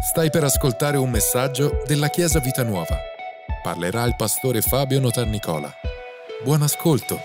Stai 0.00 0.30
per 0.30 0.44
ascoltare 0.44 0.96
un 0.96 1.10
messaggio 1.10 1.82
della 1.84 2.06
Chiesa 2.06 2.38
Vita 2.38 2.62
Nuova. 2.62 2.96
Parlerà 3.60 4.04
il 4.04 4.14
pastore 4.16 4.60
Fabio 4.60 5.00
Notarnicola. 5.00 5.72
Buon 6.44 6.62
ascolto. 6.62 7.18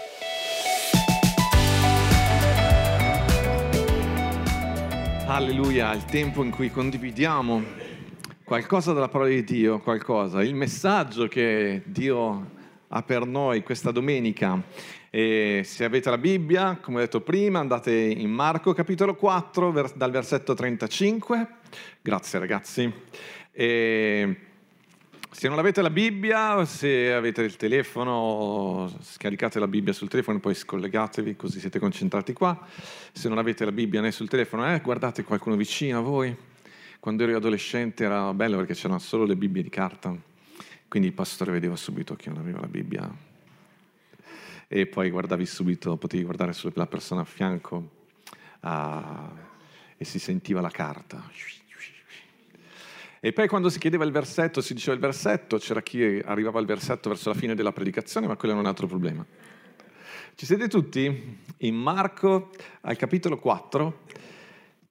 Alleluia, 5.28 5.94
il 5.94 6.04
tempo 6.06 6.44
in 6.44 6.50
cui 6.50 6.72
condividiamo 6.72 7.64
qualcosa 8.44 8.92
della 8.92 9.08
parola 9.08 9.30
di 9.30 9.44
Dio, 9.44 9.80
qualcosa, 9.80 10.42
il 10.42 10.56
messaggio 10.56 11.28
che 11.28 11.84
Dio 11.86 12.62
ha 12.96 13.02
per 13.02 13.26
noi 13.26 13.64
questa 13.64 13.92
domenica. 13.92 14.62
E 15.10 15.62
se 15.66 15.84
avete 15.84 16.10
la 16.10 16.18
Bibbia, 16.18 16.78
come 16.82 16.98
ho 16.98 17.00
detto 17.02 17.22
prima, 17.22 17.60
andate 17.60 17.92
in 17.92 18.32
Marco 18.32 18.74
capitolo 18.74 19.16
4 19.16 19.92
dal 19.96 20.12
versetto 20.12 20.54
35. 20.54 21.48
Grazie 22.02 22.40
ragazzi. 22.40 22.94
E 23.52 24.38
se 25.32 25.50
non 25.50 25.58
avete 25.58 25.82
la 25.82 25.90
Bibbia, 25.90 26.64
se 26.66 27.12
avete 27.12 27.42
il 27.42 27.56
telefono, 27.56 28.92
scaricate 29.02 29.60
la 29.60 29.68
Bibbia 29.68 29.94
sul 29.94 30.08
telefono 30.08 30.38
e 30.38 30.42
poi 30.42 30.54
scollegatevi 30.54 31.36
così 31.36 31.60
siete 31.60 31.80
concentrati 31.80 32.34
qua. 32.34 32.60
Se 33.12 33.28
non 33.28 33.40
avete 33.40 33.66
la 33.66 33.72
Bibbia 33.72 34.02
né 34.02 34.12
sul 34.12 34.30
telefono, 34.30 34.72
eh, 34.72 34.80
guardate 34.82 35.24
qualcuno 35.24 35.56
vicino 35.56 35.98
a 35.98 36.02
voi. 36.02 36.36
Quando 37.00 37.24
ero 37.24 37.36
adolescente 37.36 38.04
era 38.04 38.34
bello 38.36 38.58
perché 38.58 38.76
c'erano 38.76 39.00
solo 39.00 39.26
le 39.26 39.36
Bibbie 39.36 39.64
di 39.64 39.70
carta, 39.70 40.16
quindi 40.94 41.10
il 41.10 41.18
pastore 41.18 41.52
vedeva 41.52 41.76
subito 41.76 42.16
che 42.16 42.30
non 42.30 42.38
aveva 42.38 42.60
la 42.60 42.68
Bibbia 42.68 43.12
e 44.68 44.86
poi 44.86 45.10
guardavi 45.10 45.44
subito, 45.44 45.98
potevi 45.98 46.22
guardare 46.22 46.54
sulla 46.54 46.86
persona 46.86 47.22
a 47.22 47.26
fianco 47.26 47.90
uh, 48.60 48.70
e 49.98 50.06
si 50.06 50.20
sentiva 50.20 50.62
la 50.62 50.70
carta. 50.70 51.28
E 53.20 53.34
poi 53.34 53.48
quando 53.48 53.70
si 53.70 53.80
chiedeva 53.80 54.06
il 54.06 54.12
versetto, 54.12 54.62
si 54.62 54.76
diceva 54.76 54.94
il 54.94 55.02
versetto, 55.02 55.58
c'era 55.58 55.82
chi 55.82 56.22
arrivava 56.24 56.60
al 56.60 56.68
versetto 56.68 57.10
verso 57.10 57.30
la 57.30 57.36
fine 57.36 57.56
della 57.56 57.72
predicazione, 57.72 58.28
ma 58.28 58.36
quello 58.36 58.54
è 58.54 58.58
un 58.60 58.68
altro 58.68 58.86
problema. 58.86 59.26
Ci 60.36 60.46
siete 60.46 60.68
tutti? 60.68 61.40
In 61.58 61.76
Marco, 61.76 62.52
al 62.82 62.98
capitolo 62.98 63.40
4, 63.40 64.03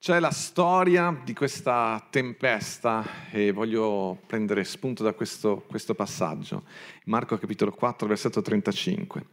c'è 0.03 0.19
la 0.19 0.33
storia 0.33 1.17
di 1.25 1.33
questa 1.33 2.05
tempesta 2.11 3.31
e 3.31 3.53
voglio 3.53 4.19
prendere 4.27 4.65
spunto 4.65 5.05
da 5.05 5.13
questo, 5.13 5.65
questo, 5.69 5.95
passaggio. 5.95 6.65
Marco 7.05 7.39
capitolo 7.39 7.71
4, 7.71 8.09
versetto 8.09 8.43
35. 8.43 9.25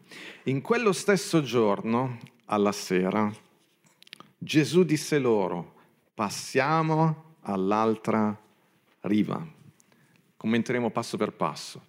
In 0.43 0.61
quello 0.61 0.91
stesso 0.91 1.41
giorno, 1.41 2.19
alla 2.45 2.71
sera, 2.71 3.33
Gesù 4.37 4.83
disse 4.83 5.17
loro, 5.17 5.73
passiamo 6.13 7.37
all'altra 7.41 8.39
riva. 9.01 9.43
Commenteremo 10.37 10.91
passo 10.91 11.17
per 11.17 11.31
passo. 11.31 11.81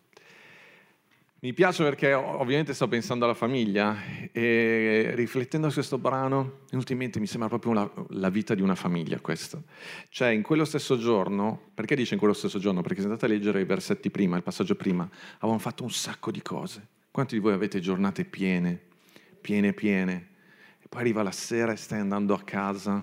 Mi 1.42 1.55
piace 1.55 1.83
perché 1.83 2.12
ovviamente 2.12 2.74
sto 2.74 2.86
pensando 2.86 3.24
alla 3.24 3.33
famiglia 3.33 3.96
e 4.30 5.12
riflettendo 5.14 5.69
su 5.69 5.77
questo 5.77 5.96
brano, 5.96 6.64
ultimamente 6.72 7.19
mi 7.19 7.27
sembra 7.27 7.48
proprio 7.48 7.72
la, 7.72 7.91
la, 8.10 8.28
vita 8.28 8.55
di 8.55 8.60
una 8.60 8.74
famiglia 8.74 9.19
questo. 9.20 9.62
Cioè 10.11 10.28
in 10.28 10.42
quello 10.42 10.66
stesso 10.66 10.98
giorno, 10.98 11.70
perché 11.72 11.96
dice 11.96 12.12
in 12.12 12.18
quello 12.18 12.34
stesso 12.34 12.58
giorno? 12.58 12.83
Perché 12.83 13.00
se 13.00 13.06
andate 13.06 13.24
a 13.24 13.28
leggere 13.28 13.62
i 13.62 13.64
versetti 13.64 14.11
prima, 14.11 14.36
il 14.36 14.42
passaggio 14.42 14.74
prima, 14.74 15.08
avevano 15.36 15.58
fatto 15.58 15.83
un 15.83 15.91
sacco 15.91 16.30
di 16.30 16.42
cose. 16.42 16.86
Quanti 17.11 17.36
di 17.36 17.41
voi 17.41 17.55
avete 17.55 17.80
giornate 17.80 18.27
piene, 18.27 18.78
piene, 19.41 19.72
piene? 19.72 20.28
E 20.78 20.88
poi 20.91 21.00
arriva 21.00 21.22
la 21.22 21.33
sera 21.33 21.72
e 21.72 21.77
stai 21.77 22.00
andando 22.00 22.34
a 22.34 22.42
casa, 22.42 23.02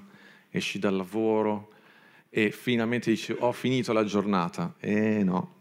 esci 0.51 0.77
dal 0.77 0.95
lavoro 0.95 1.71
e 2.29 2.51
finalmente 2.51 3.09
dici 3.09 3.35
ho 3.35 3.51
finito 3.51 3.93
la 3.93 4.03
giornata. 4.03 4.75
E 4.79 5.23
no, 5.23 5.56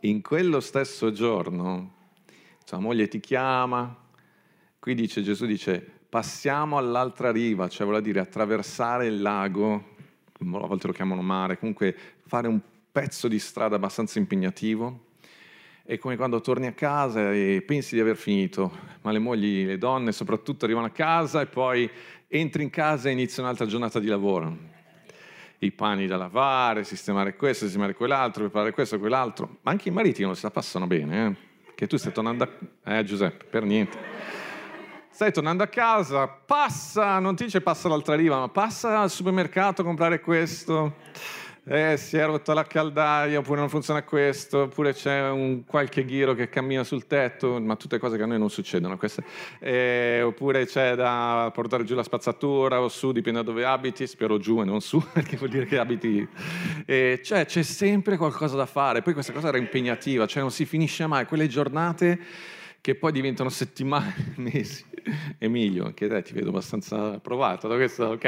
in 0.00 0.22
quello 0.22 0.60
stesso 0.60 1.12
giorno 1.12 1.98
sua 2.64 2.78
moglie 2.78 3.08
ti 3.08 3.18
chiama, 3.18 3.96
qui 4.78 4.94
dice 4.94 5.22
Gesù 5.22 5.44
dice 5.44 5.84
passiamo 6.08 6.78
all'altra 6.78 7.32
riva, 7.32 7.68
cioè 7.68 7.84
vuol 7.84 8.00
dire 8.00 8.20
attraversare 8.20 9.06
il 9.06 9.20
lago, 9.20 9.96
a 10.38 10.66
volte 10.66 10.86
lo 10.86 10.92
chiamano 10.92 11.20
mare, 11.20 11.58
comunque 11.58 11.96
fare 12.26 12.46
un 12.46 12.60
pezzo 12.92 13.26
di 13.26 13.40
strada 13.40 13.74
abbastanza 13.74 14.20
impegnativo. 14.20 15.06
È 15.82 15.98
come 15.98 16.14
quando 16.14 16.40
torni 16.40 16.68
a 16.68 16.72
casa 16.72 17.32
e 17.32 17.64
pensi 17.66 17.96
di 17.96 18.00
aver 18.00 18.16
finito, 18.16 18.70
ma 19.02 19.10
le 19.10 19.18
mogli, 19.18 19.66
le 19.66 19.76
donne 19.76 20.12
soprattutto 20.12 20.64
arrivano 20.64 20.86
a 20.86 20.90
casa 20.90 21.40
e 21.40 21.46
poi 21.46 21.90
entri 22.28 22.62
in 22.62 22.70
casa 22.70 23.08
e 23.08 23.12
inizia 23.12 23.42
un'altra 23.42 23.66
giornata 23.66 23.98
di 23.98 24.06
lavoro 24.06 24.69
i 25.60 25.72
pani 25.72 26.06
da 26.06 26.16
lavare, 26.16 26.84
sistemare 26.84 27.36
questo, 27.36 27.64
sistemare 27.64 27.94
quell'altro, 27.94 28.44
preparare 28.44 28.72
questo, 28.72 28.98
quell'altro. 28.98 29.58
Ma 29.62 29.70
anche 29.70 29.88
i 29.88 29.92
mariti 29.92 30.22
non 30.22 30.34
se 30.34 30.42
la 30.44 30.50
passano 30.50 30.86
bene, 30.86 31.26
eh? 31.26 31.48
Che 31.74 31.86
tu 31.86 31.96
stai 31.96 32.12
tornando 32.12 32.44
a... 32.44 32.96
Eh, 32.96 33.04
Giuseppe, 33.04 33.44
per 33.44 33.64
niente. 33.64 33.98
Stai 35.10 35.32
tornando 35.32 35.62
a 35.62 35.66
casa, 35.66 36.28
passa, 36.28 37.18
non 37.18 37.36
ti 37.36 37.44
dice 37.44 37.60
passa 37.60 37.88
l'altra 37.88 38.14
riva, 38.14 38.38
ma 38.38 38.48
passa 38.48 39.00
al 39.00 39.10
supermercato 39.10 39.82
a 39.82 39.84
comprare 39.84 40.20
questo 40.20 40.96
eh, 41.70 41.96
si 41.96 42.16
è 42.16 42.24
rotta 42.24 42.52
la 42.52 42.64
caldaia, 42.64 43.38
oppure 43.38 43.60
non 43.60 43.68
funziona 43.68 44.02
questo, 44.02 44.62
oppure 44.62 44.92
c'è 44.92 45.28
un 45.28 45.64
qualche 45.64 46.04
ghiro 46.04 46.34
che 46.34 46.48
cammina 46.48 46.82
sul 46.82 47.06
tetto, 47.06 47.60
ma 47.60 47.76
tutte 47.76 47.98
cose 47.98 48.16
che 48.16 48.24
a 48.24 48.26
noi 48.26 48.40
non 48.40 48.50
succedono. 48.50 48.96
Queste. 48.96 49.22
Eh, 49.60 50.20
oppure 50.20 50.66
c'è 50.66 50.96
da 50.96 51.48
portare 51.54 51.84
giù 51.84 51.94
la 51.94 52.02
spazzatura 52.02 52.80
o 52.80 52.88
su, 52.88 53.12
dipende 53.12 53.38
da 53.38 53.44
dove 53.44 53.64
abiti, 53.64 54.08
spero 54.08 54.38
giù 54.38 54.60
e 54.60 54.64
non 54.64 54.80
su, 54.80 55.00
perché 55.12 55.36
vuol 55.36 55.50
dire 55.50 55.64
che 55.64 55.78
abiti. 55.78 56.26
Eh, 56.86 57.20
cioè 57.22 57.46
c'è 57.46 57.62
sempre 57.62 58.16
qualcosa 58.16 58.56
da 58.56 58.66
fare, 58.66 59.00
poi 59.02 59.12
questa 59.12 59.32
cosa 59.32 59.46
era 59.46 59.58
impegnativa, 59.58 60.26
cioè 60.26 60.42
non 60.42 60.50
si 60.50 60.64
finisce 60.64 61.06
mai, 61.06 61.24
quelle 61.24 61.46
giornate 61.46 62.18
che 62.80 62.94
poi 62.96 63.12
diventano 63.12 63.48
settimane, 63.48 64.34
mesi. 64.36 64.84
Emilio, 65.38 65.84
anche 65.84 66.08
te 66.08 66.22
ti 66.22 66.32
vedo 66.32 66.50
abbastanza 66.50 67.18
provato 67.18 67.68
da 67.68 67.76
questo, 67.76 68.04
ok. 68.06 68.24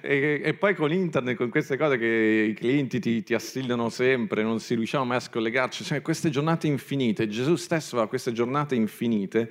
E, 0.00 0.40
e, 0.44 0.54
poi 0.54 0.74
con 0.74 0.92
internet, 0.92 1.36
con 1.36 1.48
queste 1.48 1.76
cose 1.76 1.98
che 1.98 2.46
i 2.50 2.54
clienti 2.54 3.00
ti, 3.00 3.22
ti 3.22 3.34
assillano 3.34 3.88
sempre, 3.88 4.42
non 4.42 4.60
si 4.60 4.74
riusciamo 4.74 5.04
mai 5.04 5.16
a 5.16 5.20
scollegarci, 5.20 5.84
cioè 5.84 6.02
queste 6.02 6.30
giornate 6.30 6.66
infinite, 6.66 7.28
Gesù 7.28 7.56
stesso 7.56 7.94
aveva 7.94 8.08
queste 8.08 8.32
giornate 8.32 8.74
infinite 8.74 9.50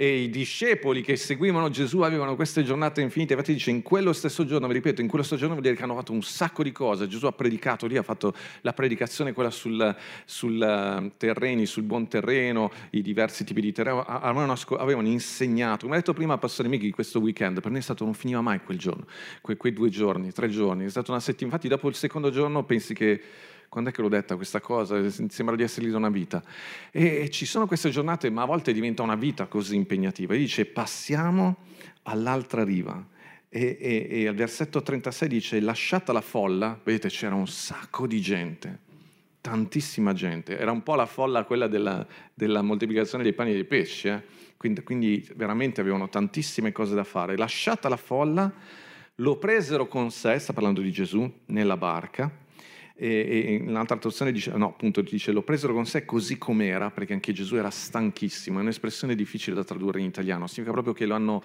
e 0.00 0.20
i 0.20 0.30
discepoli 0.30 1.02
che 1.02 1.16
seguivano 1.16 1.70
Gesù 1.70 2.02
avevano 2.02 2.36
queste 2.36 2.62
giornate 2.62 3.00
infinite. 3.00 3.32
Infatti 3.32 3.52
dice, 3.52 3.70
in 3.70 3.82
quello 3.82 4.12
stesso 4.12 4.46
giorno, 4.46 4.68
vi 4.68 4.74
ripeto, 4.74 5.00
in 5.00 5.08
quello 5.08 5.24
stesso 5.24 5.40
giorno 5.40 5.54
vuol 5.56 5.66
dire 5.66 5.76
che 5.76 5.82
hanno 5.82 5.96
fatto 5.96 6.12
un 6.12 6.22
sacco 6.22 6.62
di 6.62 6.70
cose. 6.70 7.08
Gesù 7.08 7.26
ha 7.26 7.32
predicato 7.32 7.84
lì, 7.88 7.96
ha 7.96 8.04
fatto 8.04 8.32
la 8.60 8.72
predicazione, 8.72 9.32
quella 9.32 9.50
sul, 9.50 9.96
sul 10.24 10.62
eh, 10.62 11.10
terreni, 11.16 11.66
sul 11.66 11.82
buon 11.82 12.06
terreno, 12.06 12.70
i 12.90 13.02
diversi 13.02 13.42
tipi 13.42 13.60
di 13.60 13.72
terreno, 13.72 14.04
avevano, 14.04 14.54
avevano 14.78 15.08
insegnato. 15.08 15.86
Come 15.86 15.96
ha 15.96 15.98
detto 15.98 16.12
prima 16.12 16.38
Pastore 16.38 16.68
Mighi 16.68 16.92
questo 16.92 17.18
weekend, 17.18 17.60
per 17.60 17.72
noi 17.72 17.80
è 17.80 17.82
stato, 17.82 18.04
non 18.04 18.14
finiva 18.14 18.40
mai 18.40 18.60
quel 18.60 18.78
giorno, 18.78 19.04
que, 19.40 19.56
quei 19.56 19.72
due 19.72 19.88
giorni, 19.88 20.30
tre 20.30 20.48
giorni, 20.48 20.84
è 20.84 20.90
stata 20.90 21.10
una 21.10 21.18
settimana. 21.18 21.56
Infatti 21.56 21.66
dopo 21.66 21.88
il 21.88 21.96
secondo 21.96 22.30
giorno 22.30 22.62
pensi 22.62 22.94
che 22.94 23.20
quando 23.68 23.90
è 23.90 23.92
che 23.92 24.00
l'ho 24.00 24.08
detta 24.08 24.36
questa 24.36 24.60
cosa? 24.60 25.08
Sembra 25.10 25.54
di 25.54 25.62
essere 25.62 25.86
lì 25.86 25.92
da 25.92 25.98
una 25.98 26.08
vita. 26.08 26.42
E 26.90 27.28
ci 27.30 27.44
sono 27.44 27.66
queste 27.66 27.90
giornate, 27.90 28.30
ma 28.30 28.42
a 28.42 28.46
volte 28.46 28.72
diventa 28.72 29.02
una 29.02 29.14
vita 29.14 29.46
così 29.46 29.76
impegnativa. 29.76 30.34
E 30.34 30.38
dice, 30.38 30.64
passiamo 30.64 31.56
all'altra 32.04 32.64
riva. 32.64 33.04
E, 33.50 33.76
e, 33.80 34.06
e 34.10 34.26
al 34.26 34.34
versetto 34.34 34.82
36 34.82 35.28
dice, 35.28 35.60
lasciata 35.60 36.12
la 36.12 36.20
folla, 36.20 36.78
vedete 36.82 37.08
c'era 37.08 37.34
un 37.34 37.46
sacco 37.46 38.06
di 38.06 38.20
gente, 38.20 38.78
tantissima 39.42 40.14
gente. 40.14 40.58
Era 40.58 40.72
un 40.72 40.82
po' 40.82 40.94
la 40.94 41.06
folla 41.06 41.44
quella 41.44 41.66
della, 41.66 42.06
della 42.32 42.62
moltiplicazione 42.62 43.22
dei 43.22 43.34
pani 43.34 43.50
e 43.50 43.54
dei 43.54 43.64
pesci. 43.64 44.08
Eh? 44.08 44.22
Quindi, 44.56 44.82
quindi 44.82 45.28
veramente 45.36 45.82
avevano 45.82 46.08
tantissime 46.08 46.72
cose 46.72 46.94
da 46.94 47.04
fare. 47.04 47.36
Lasciata 47.36 47.90
la 47.90 47.98
folla, 47.98 48.50
lo 49.16 49.36
presero 49.36 49.88
con 49.88 50.10
sé, 50.10 50.38
sta 50.38 50.54
parlando 50.54 50.80
di 50.80 50.90
Gesù, 50.90 51.30
nella 51.46 51.76
barca 51.76 52.46
e, 53.00 53.60
e 53.62 53.62
un'altra 53.64 53.96
traduzione 53.96 54.32
dice, 54.32 54.50
no, 54.56 54.66
appunto 54.66 55.00
dice, 55.02 55.30
lo 55.30 55.42
presero 55.42 55.72
con 55.72 55.86
sé 55.86 56.04
così 56.04 56.36
com'era, 56.36 56.90
perché 56.90 57.12
anche 57.12 57.32
Gesù 57.32 57.54
era 57.54 57.70
stanchissimo, 57.70 58.58
è 58.58 58.62
un'espressione 58.62 59.14
difficile 59.14 59.54
da 59.54 59.62
tradurre 59.62 60.00
in 60.00 60.06
italiano, 60.06 60.48
significa 60.48 60.72
proprio 60.72 60.92
che 60.94 61.06
lo 61.06 61.14
hanno, 61.14 61.42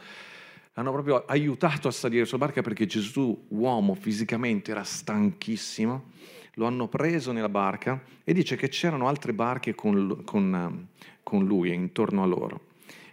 hanno 0.74 0.92
proprio 0.92 1.26
aiutato 1.26 1.88
a 1.88 1.92
salire 1.92 2.26
sulla 2.26 2.46
barca 2.46 2.64
perché 2.64 2.88
Gesù, 2.88 3.46
uomo, 3.50 3.94
fisicamente 3.94 4.72
era 4.72 4.84
stanchissimo, 4.84 6.12
lo 6.56 6.66
hanno 6.66 6.88
preso 6.88 7.32
nella 7.32 7.50
barca 7.50 8.02
e 8.24 8.34
dice 8.34 8.56
che 8.56 8.70
c'erano 8.70 9.08
altre 9.08 9.34
barche 9.34 9.76
con, 9.76 10.24
con, 10.26 10.88
con 11.22 11.46
lui, 11.46 11.72
intorno 11.72 12.24
a 12.24 12.26
loro. 12.26 12.62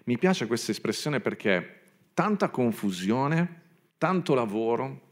Mi 0.05 0.17
piace 0.17 0.47
questa 0.47 0.71
espressione 0.71 1.21
perché 1.21 1.81
tanta 2.15 2.49
confusione, 2.49 3.61
tanto 3.99 4.33
lavoro, 4.33 5.09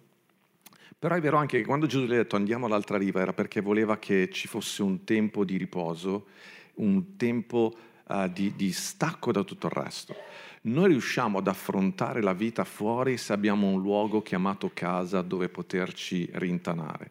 però 0.98 1.14
è 1.14 1.20
vero 1.20 1.36
anche 1.36 1.58
che 1.58 1.64
quando 1.64 1.86
Gesù 1.86 2.04
gli 2.04 2.12
ha 2.12 2.16
detto 2.16 2.34
andiamo 2.34 2.66
all'altra 2.66 2.98
riva 2.98 3.20
era 3.20 3.32
perché 3.32 3.60
voleva 3.60 3.98
che 3.98 4.28
ci 4.32 4.48
fosse 4.48 4.82
un 4.82 5.04
tempo 5.04 5.44
di 5.44 5.56
riposo, 5.56 6.26
un 6.74 7.16
tempo 7.16 7.76
uh, 8.08 8.28
di, 8.28 8.54
di, 8.56 8.72
stacco 8.72 9.30
da 9.30 9.44
tutto 9.44 9.66
il 9.66 9.72
resto. 9.72 10.16
Noi 10.62 10.88
riusciamo 10.88 11.38
ad 11.38 11.46
affrontare 11.46 12.20
la 12.20 12.32
vita 12.32 12.64
fuori 12.64 13.16
se 13.16 13.32
abbiamo 13.32 13.68
un 13.68 13.80
luogo 13.80 14.22
chiamato 14.22 14.72
casa 14.74 15.22
dove 15.22 15.48
poterci 15.48 16.28
rintanare, 16.32 17.10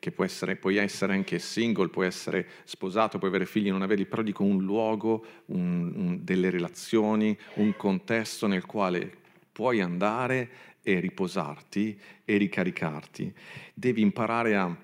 che 0.00 0.10
può 0.10 0.24
essere, 0.24 0.56
puoi 0.56 0.76
essere 0.76 1.12
anche 1.12 1.38
single, 1.38 1.90
puoi 1.90 2.06
essere 2.06 2.44
sposato, 2.64 3.18
puoi 3.18 3.30
avere 3.30 3.46
figli, 3.46 3.70
non 3.70 3.82
averli, 3.82 4.04
però 4.04 4.22
dico 4.22 4.42
un 4.42 4.64
luogo, 4.64 5.24
un, 5.46 5.92
un, 5.94 6.18
delle 6.22 6.50
relazioni, 6.50 7.38
un 7.54 7.76
contesto 7.76 8.48
nel 8.48 8.66
quale 8.66 9.26
puoi 9.52 9.80
andare 9.80 10.50
e 10.88 11.00
riposarti 11.00 11.98
e 12.24 12.36
ricaricarti. 12.38 13.32
Devi 13.74 14.00
imparare 14.00 14.56
a, 14.56 14.74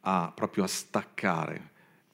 a 0.00 0.32
proprio 0.34 0.64
a 0.64 0.66
staccare 0.66 1.68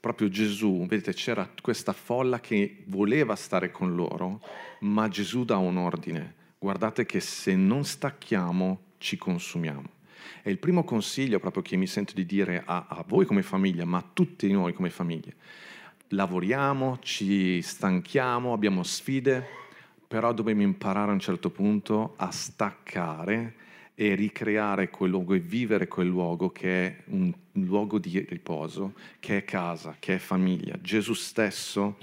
proprio 0.06 0.28
Gesù, 0.28 0.86
vedete, 0.86 1.12
c'era 1.14 1.50
questa 1.60 1.92
folla 1.92 2.38
che 2.38 2.84
voleva 2.84 3.34
stare 3.34 3.72
con 3.72 3.96
loro, 3.96 4.40
ma 4.80 5.08
Gesù 5.08 5.44
dà 5.44 5.56
un 5.56 5.78
ordine. 5.78 6.34
Guardate 6.58 7.04
che 7.06 7.18
se 7.18 7.56
non 7.56 7.84
stacchiamo 7.84 8.82
ci 8.98 9.16
consumiamo. 9.16 9.94
E 10.44 10.50
il 10.52 10.58
primo 10.58 10.84
consiglio 10.84 11.40
proprio 11.40 11.64
che 11.64 11.74
mi 11.74 11.88
sento 11.88 12.14
di 12.14 12.24
dire 12.24 12.62
a, 12.64 12.86
a 12.88 13.04
voi 13.04 13.26
come 13.26 13.42
famiglia, 13.42 13.84
ma 13.84 13.98
a 13.98 14.10
tutti 14.12 14.48
noi 14.52 14.74
come 14.74 14.90
famiglie, 14.90 15.34
lavoriamo, 16.10 17.00
ci 17.00 17.60
stanchiamo, 17.60 18.52
abbiamo 18.52 18.84
sfide, 18.84 19.65
però 20.06 20.32
dobbiamo 20.32 20.62
imparare 20.62 21.10
a 21.10 21.14
un 21.14 21.20
certo 21.20 21.50
punto 21.50 22.14
a 22.16 22.30
staccare 22.30 23.54
e 23.94 24.14
ricreare 24.14 24.90
quel 24.90 25.10
luogo 25.10 25.34
e 25.34 25.38
vivere 25.38 25.88
quel 25.88 26.06
luogo 26.06 26.50
che 26.50 26.86
è 26.86 26.96
un 27.06 27.32
luogo 27.52 27.98
di 27.98 28.24
riposo, 28.28 28.92
che 29.18 29.38
è 29.38 29.44
casa, 29.44 29.96
che 29.98 30.16
è 30.16 30.18
famiglia. 30.18 30.78
Gesù 30.80 31.14
stesso 31.14 31.96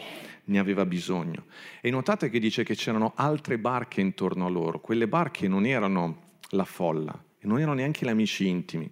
ne 0.45 0.59
aveva 0.59 0.85
bisogno. 0.85 1.45
E 1.81 1.91
notate 1.91 2.29
che 2.29 2.39
dice 2.39 2.63
che 2.63 2.75
c'erano 2.75 3.13
altre 3.15 3.59
barche 3.59 4.01
intorno 4.01 4.47
a 4.47 4.49
loro. 4.49 4.79
Quelle 4.79 5.07
barche 5.07 5.47
non 5.47 5.65
erano 5.65 6.31
la 6.49 6.65
folla, 6.65 7.17
non 7.41 7.59
erano 7.59 7.75
neanche 7.75 8.05
gli 8.05 8.09
amici 8.09 8.47
intimi, 8.47 8.89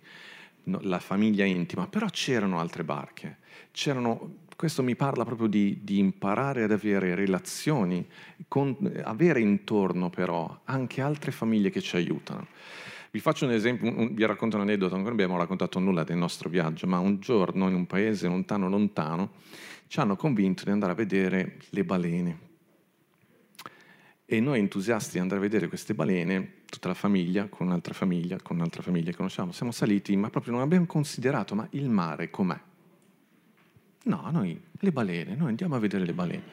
la 0.66 1.00
famiglia 1.00 1.44
intima, 1.44 1.88
però 1.88 2.07
c'erano 2.07 2.60
altre 2.60 2.84
barche. 2.84 3.38
C'erano 3.72 4.36
questo 4.62 4.84
mi 4.84 4.96
parla 4.96 5.25
proprio 5.25 5.48
di, 5.48 5.80
di, 5.81 5.98
imparare 5.98 6.62
ad 6.62 6.72
avere 6.72 7.16
relazioni, 7.16 8.06
con, 8.48 8.78
avere 9.06 9.40
intorno 9.40 10.12
però 10.12 10.62
anche 10.66 11.02
altre 11.02 11.31
famiglie 11.31 11.72
che 11.72 11.81
ci 11.81 11.96
aiutano. 11.96 12.46
Vi 13.10 13.19
faccio 13.19 13.46
un 13.46 13.54
esempio, 13.54 13.90
un, 13.90 14.13
vi 14.13 14.24
racconto 14.24 14.58
un 14.58 14.62
aneddoto, 14.62 14.96
non 14.96 15.08
abbiamo 15.08 15.36
raccontato 15.36 15.80
nulla 15.80 16.04
del 16.04 16.18
nostro 16.18 16.48
viaggio, 16.48 16.86
ma 16.86 17.00
un 17.00 17.19
giorno 17.19 17.69
in 17.69 17.74
un 17.74 17.88
paese 17.88 18.28
lontano 18.28 18.69
lontano 18.69 19.31
ci 19.88 20.00
hanno 20.00 20.16
convinto 20.16 20.64
di 20.64 20.69
andare 20.69 20.92
a 20.92 20.96
vedere 20.96 21.57
le 21.69 21.84
balene. 21.84 22.40
E 24.28 24.40
noi 24.40 24.60
entusiasti 24.60 25.14
di 25.14 25.19
andare 25.22 25.40
a 25.40 25.44
vedere 25.44 25.69
queste 25.69 25.96
balene, 25.96 26.57
tutta 26.69 26.88
la 26.88 26.94
famiglia, 26.94 27.48
con 27.48 27.66
un'altra 27.66 27.96
famiglia, 27.96 28.38
con 28.44 28.57
un'altra 28.57 28.84
famiglia 28.84 29.10
che 29.10 29.18
conosciamo, 29.18 29.54
siamo 29.54 29.72
saliti, 29.72 30.16
ma 30.16 30.30
proprio 30.30 30.54
non 30.54 30.62
abbiamo 30.62 30.86
considerato, 30.86 31.56
ma 31.56 31.68
il 31.72 31.90
mare 31.90 32.30
com'è? 32.30 32.69
No, 34.03 34.30
noi 34.31 34.59
le 34.71 34.92
balene, 34.92 35.36
noi 35.36 35.50
andiamo 35.50 35.75
a 35.75 35.80
vedere 35.80 36.06
le 36.06 36.13
balene. 36.13 36.44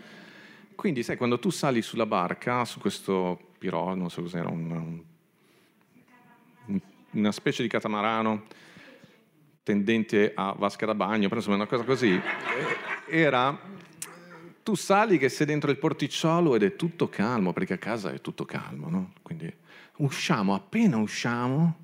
Quindi, 0.75 1.03
sai, 1.03 1.17
quando 1.17 1.39
tu 1.39 1.51
sali 1.51 1.83
sulla 1.83 2.07
barca, 2.07 2.65
su 2.65 2.79
questo 2.79 3.53
pirò, 3.59 3.95
non 3.95 4.11
so 4.11 4.23
cos'era, 4.23 4.49
un, 4.49 4.71
un 4.71 5.03
una 7.11 7.33
specie 7.33 7.63
di 7.63 7.69
catamarano 7.69 8.45
tendente 9.63 10.33
a 10.35 10.55
vasca 10.57 10.87
da 10.87 10.95
bagno, 10.95 11.29
però 11.29 11.37
insomma 11.37 11.57
una 11.57 11.67
cosa 11.67 11.85
così, 11.85 12.19
era 13.07 13.59
tu 14.63 14.75
sali 14.75 15.19
che 15.19 15.29
sei 15.29 15.47
dentro 15.47 15.71
il 15.71 15.79
porticciolo 15.79 16.55
ed 16.55 16.63
è 16.63 16.77
tutto 16.77 17.09
calmo, 17.09 17.53
perché 17.53 17.75
a 17.75 17.79
casa 17.79 18.13
è 18.13 18.21
tutto 18.21 18.45
calmo, 18.45 18.89
no? 18.89 19.13
Quindi 19.23 19.53
usciamo, 19.97 20.55
appena 20.55 20.97
usciamo, 20.97 21.77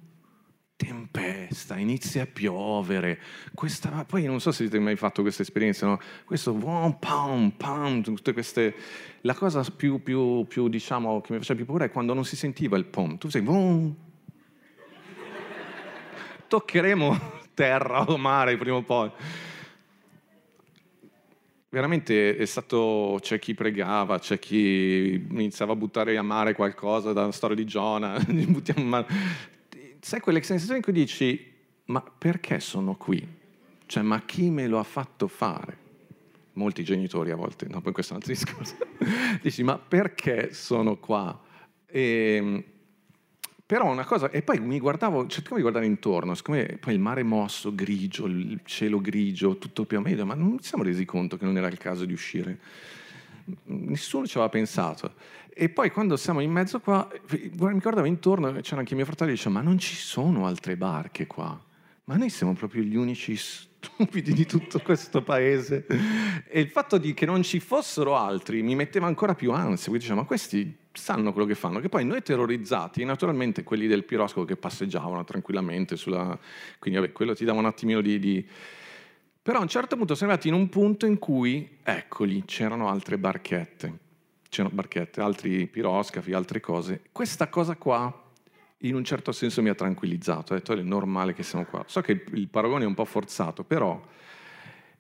tempesta, 0.85 1.77
inizia 1.77 2.23
a 2.23 2.27
piovere, 2.27 3.19
questa, 3.55 4.05
poi 4.05 4.25
non 4.25 4.41
so 4.41 4.53
se 4.53 4.65
avete 4.65 4.79
mai 4.79 4.97
fatto 4.97 5.23
questa 5.23 5.43
esperienza, 5.43 5.87
no? 5.87 6.01
questo 6.25 6.53
pam, 6.53 6.99
pam, 6.99 7.51
pam, 7.51 8.03
tutte 8.03 8.33
queste, 8.33 8.75
la 9.23 9.35
cosa 9.35 9.65
più, 9.75 10.03
più, 10.03 10.45
più, 10.47 10.69
diciamo, 10.69 11.21
che 11.21 11.33
mi 11.33 11.39
faceva 11.39 11.57
più 11.59 11.67
paura 11.67 11.85
è 11.87 11.91
quando 11.91 12.15
non 12.15 12.25
si 12.25 12.37
sentiva 12.37 12.77
il 12.77 12.85
pom, 12.85 13.17
tu 13.19 13.29
sei, 13.29 13.43
boom, 13.43 13.95
toccheremo 16.49 17.43
terra 17.55 18.03
o 18.03 18.17
mare 18.17 18.57
prima 18.57 18.77
o 18.77 18.83
poi. 18.83 19.11
Veramente 21.69 22.37
è 22.37 22.45
stato, 22.45 23.19
c'è 23.21 23.41
chi 23.41 23.55
pregava, 23.55 24.21
c'è 24.21 24.39
chi 24.39 25.27
iniziava 25.29 25.73
a 25.73 25.77
buttare 25.77 26.17
a 26.17 26.23
mare 26.23 26.55
qualcosa 26.55 27.13
dalla 27.13 27.33
storia 27.33 27.57
di 27.57 27.65
Giona, 27.65 28.15
sai 30.05 30.21
quelle 30.21 30.43
sensazioni 30.43 30.81
in 30.81 30.85
cui 30.85 30.93
dici, 30.93 31.53
ma 31.87 32.03
perché 32.03 32.61
sono 32.61 32.95
qui? 32.95 33.27
Cioè, 33.87 34.03
ma 34.03 34.21
chi 34.21 34.51
me 34.51 34.67
lo 34.67 34.79
ha 34.79 34.83
fatto 34.83 35.29
fare? 35.29 35.79
Molti 36.53 36.85
genitori 36.85 37.31
a 37.31 37.37
volte, 37.37 37.67
no, 37.69 37.81
poi 37.81 37.95
questo 37.95 38.13
è 38.13 38.17
un 38.17 38.23
altro 38.23 38.35
discorso. 38.35 38.77
dici, 39.41 39.63
ma 39.63 39.79
perché 39.79 40.53
sono 40.53 40.99
qua? 40.99 41.41
E, 41.87 42.35
ehm, 42.37 42.65
però 43.65 43.91
una 43.91 44.05
cosa, 44.05 44.29
e 44.29 44.43
poi 44.43 44.61
mi 44.61 44.79
guardavo, 44.79 45.27
cercavo 45.27 45.57
di 45.57 45.63
guardare 45.63 45.87
intorno, 45.87 46.35
siccome 46.35 46.77
poi 46.79 46.93
il 46.93 47.01
mare 47.01 47.23
mosso, 47.23 47.75
grigio, 47.75 48.27
il 48.27 48.61
cielo 48.65 49.01
grigio, 49.01 49.57
tutto 49.57 49.87
più 49.87 49.97
a 49.97 50.01
meglio, 50.03 50.27
ma 50.27 50.35
non 50.35 50.49
mi 50.49 50.59
siamo 50.61 50.85
resi 50.85 51.07
conto 51.07 51.39
che 51.39 51.47
non 51.47 51.57
era 51.57 51.69
il 51.69 51.79
caso 51.79 52.05
di 52.05 52.13
uscire. 52.13 52.59
Nessuno 53.65 54.27
ci 54.27 54.37
aveva 54.37 54.51
pensato. 54.51 55.15
E 55.57 55.69
poi 55.69 55.93
quando 55.93 56.17
siamo 56.17 56.41
in 56.41 56.51
mezzo 56.51 56.81
qua, 56.81 57.09
mi 57.31 57.79
guardavo 57.79 58.07
intorno, 58.07 58.53
c'era 58.61 58.81
anche 58.81 58.97
mio 58.97 59.05
fratello 59.05 59.31
e 59.31 59.35
diceva, 59.35 59.55
ma 59.55 59.61
non 59.61 59.79
ci 59.79 59.95
sono 59.95 60.47
altre 60.47 60.77
barche 60.77 61.29
qua. 61.29 61.63
Ma 62.07 62.17
noi 62.17 62.29
siamo 62.29 62.55
proprio 62.55 62.83
gli 62.83 62.97
unici 62.97 63.37
stupidi 63.37 64.33
di 64.33 64.47
tutto 64.47 64.81
questo 64.81 65.23
paese. 65.23 65.87
E 66.49 66.61
il 66.61 66.69
fatto 66.69 66.99
di 66.99 67.15
che 67.15 67.25
non 67.25 67.45
ci 67.45 67.61
fossero 67.61 68.17
altri 68.17 68.63
mi 68.63 68.75
metteva 68.75 69.07
ancora 69.07 69.37
più 69.37 69.53
ansia, 69.53 69.87
quindi 69.87 70.01
dicevo, 70.01 70.21
ma 70.21 70.27
questi 70.27 70.77
sanno 70.93 71.33
quello 71.33 71.47
che 71.47 71.55
fanno, 71.55 71.79
che 71.79 71.89
poi 71.89 72.05
noi 72.05 72.23
terrorizzati, 72.23 73.05
naturalmente 73.05 73.63
quelli 73.63 73.87
del 73.87 74.05
piroscopo 74.05 74.45
che 74.45 74.57
passeggiavano 74.57 75.23
tranquillamente 75.23 75.97
sulla... 75.97 76.37
quindi 76.81 76.99
vabbè, 76.99 77.13
quello 77.13 77.35
ti 77.35 77.45
dava 77.45 77.61
un 77.61 77.67
attimino 77.67 78.01
di, 78.01 78.19
di... 78.19 78.47
Però 79.41 79.59
a 79.59 79.63
un 79.63 79.69
certo 79.69 79.97
punto 79.97 80.17
siamo 80.17 80.33
arrivati 80.33 80.55
in 80.55 80.61
un 80.61 80.69
punto 80.69 81.07
in 81.07 81.19
cui, 81.19 81.79
eccoli, 81.83 82.43
c'erano 82.45 82.89
altre 82.89 83.19
barchette, 83.19 83.99
c'erano 84.55 84.75
barchette, 84.75 85.21
altri 85.21 85.67
piroscafi, 85.67 86.33
altre 86.33 86.61
cose. 86.61 87.03
Questa 87.11 87.49
cosa 87.49 87.77
qua 87.77 88.23
in 88.79 88.95
un 88.95 89.05
certo 89.05 89.33
senso 89.33 89.63
mi 89.63 89.69
ha 89.69 89.75
tranquillizzato, 89.75 90.53
ho 90.53 90.57
detto 90.57 90.73
è 90.75 90.83
normale 90.83 91.35
che 91.35 91.43
siamo 91.43 91.65
qua. 91.65 91.85
So 91.87 92.01
che 92.03 92.25
il 92.33 92.49
paragone 92.49 92.85
è 92.85 92.87
un 92.87 92.95
po' 92.95 93.05
forzato, 93.05 93.65
però 93.65 94.01